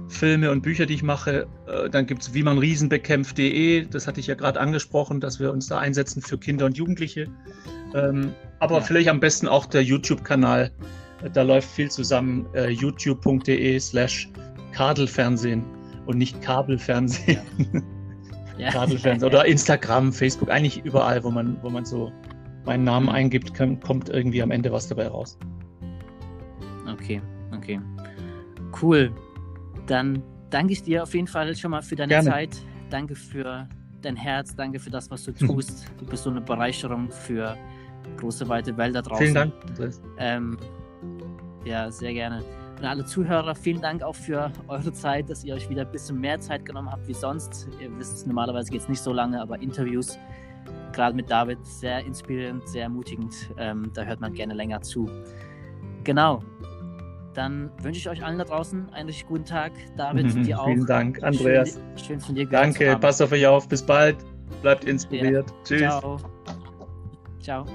Filme 0.08 0.50
und 0.50 0.62
Bücher, 0.62 0.84
die 0.86 0.94
ich 0.94 1.02
mache. 1.02 1.46
Äh, 1.66 1.88
dann 1.88 2.06
gibt 2.06 2.22
es 2.22 2.34
wie 2.34 2.42
man 2.42 2.58
Riesen 2.58 2.90
bekämpft.de. 2.90 3.86
Das 3.86 4.06
hatte 4.06 4.20
ich 4.20 4.26
ja 4.26 4.34
gerade 4.34 4.60
angesprochen, 4.60 5.20
dass 5.20 5.40
wir 5.40 5.50
uns 5.50 5.68
da 5.68 5.78
einsetzen 5.78 6.20
für 6.20 6.36
Kinder 6.36 6.66
und 6.66 6.76
Jugendliche. 6.76 7.28
Ähm, 7.94 8.34
aber 8.58 8.76
ja. 8.76 8.82
vielleicht 8.82 9.08
am 9.08 9.20
besten 9.20 9.48
auch 9.48 9.64
der 9.66 9.82
YouTube-Kanal 9.82 10.70
da 11.32 11.42
läuft 11.42 11.68
viel 11.68 11.90
zusammen. 11.90 12.46
Äh, 12.54 12.70
youtube.de 12.70 13.78
slash 13.78 14.28
Kadelfernsehen 14.72 15.64
und 16.06 16.18
nicht 16.18 16.40
Kabelfernsehen. 16.42 17.40
Ja. 18.58 18.68
Kadelfernsehen 18.68 19.26
oder 19.26 19.46
Instagram, 19.46 20.12
Facebook, 20.12 20.50
eigentlich 20.50 20.84
überall, 20.84 21.24
wo 21.24 21.30
man, 21.30 21.56
wo 21.62 21.70
man 21.70 21.86
so 21.86 22.12
meinen 22.66 22.84
Namen 22.84 23.06
mhm. 23.06 23.12
eingibt, 23.12 23.54
kann, 23.54 23.80
kommt 23.80 24.10
irgendwie 24.10 24.42
am 24.42 24.50
Ende 24.50 24.70
was 24.70 24.86
dabei 24.86 25.08
raus. 25.08 25.38
Okay, 26.92 27.22
okay. 27.56 27.80
Cool. 28.82 29.10
Dann 29.86 30.22
danke 30.50 30.74
ich 30.74 30.82
dir 30.82 31.04
auf 31.04 31.14
jeden 31.14 31.26
Fall 31.26 31.56
schon 31.56 31.70
mal 31.70 31.80
für 31.80 31.96
deine 31.96 32.10
Gerne. 32.10 32.28
Zeit. 32.28 32.50
Danke 32.90 33.14
für 33.14 33.66
dein 34.02 34.16
Herz, 34.16 34.54
danke 34.54 34.78
für 34.78 34.90
das, 34.90 35.10
was 35.10 35.24
du 35.24 35.32
tust. 35.32 35.86
du 35.98 36.04
bist 36.04 36.24
so 36.24 36.30
eine 36.30 36.42
Bereicherung 36.42 37.10
für 37.10 37.56
große, 38.18 38.48
weite 38.48 38.76
Welt 38.76 38.94
da 38.94 39.02
draußen. 39.02 39.24
Vielen 39.24 39.34
Dank. 39.34 39.54
Ähm, 40.18 40.58
ja, 41.64 41.90
sehr 41.90 42.12
gerne. 42.12 42.42
Und 42.78 42.86
alle 42.86 43.04
Zuhörer, 43.04 43.54
vielen 43.54 43.82
Dank 43.82 44.02
auch 44.02 44.14
für 44.14 44.50
eure 44.68 44.92
Zeit, 44.92 45.28
dass 45.28 45.44
ihr 45.44 45.54
euch 45.54 45.68
wieder 45.68 45.82
ein 45.82 45.92
bisschen 45.92 46.18
mehr 46.18 46.40
Zeit 46.40 46.64
genommen 46.64 46.90
habt 46.90 47.06
wie 47.06 47.14
sonst. 47.14 47.68
Ihr 47.80 47.90
wisst, 47.98 48.26
normalerweise 48.26 48.70
geht 48.70 48.80
es 48.80 48.88
nicht 48.88 49.02
so 49.02 49.12
lange, 49.12 49.40
aber 49.40 49.60
Interviews, 49.60 50.18
gerade 50.92 51.14
mit 51.14 51.30
David, 51.30 51.58
sehr 51.66 52.04
inspirierend, 52.06 52.66
sehr 52.66 52.84
ermutigend. 52.84 53.34
Ähm, 53.58 53.90
da 53.92 54.04
hört 54.04 54.20
man 54.20 54.32
gerne 54.32 54.54
länger 54.54 54.80
zu. 54.80 55.10
Genau. 56.04 56.42
Dann 57.34 57.70
wünsche 57.82 58.00
ich 58.00 58.08
euch 58.08 58.24
allen 58.24 58.38
da 58.38 58.44
draußen 58.44 58.88
einen 58.92 59.08
richtig 59.08 59.26
guten 59.28 59.44
Tag. 59.44 59.72
David, 59.96 60.34
mhm, 60.34 60.42
dir 60.44 60.60
auch. 60.60 60.66
Vielen 60.66 60.86
Dank, 60.86 61.22
Andreas. 61.22 61.74
Schön, 61.74 61.98
schön 61.98 62.20
von 62.20 62.34
dir 62.34 62.48
Danke, 62.48 62.96
passt 62.98 63.22
auf 63.22 63.32
euch 63.32 63.46
auf. 63.46 63.68
Bis 63.68 63.82
bald. 63.82 64.16
Bleibt 64.62 64.84
inspiriert. 64.84 65.48
Ja. 65.48 65.56
Tschüss. 65.64 65.80
Ciao. 65.80 66.16
Ciao. 67.40 67.66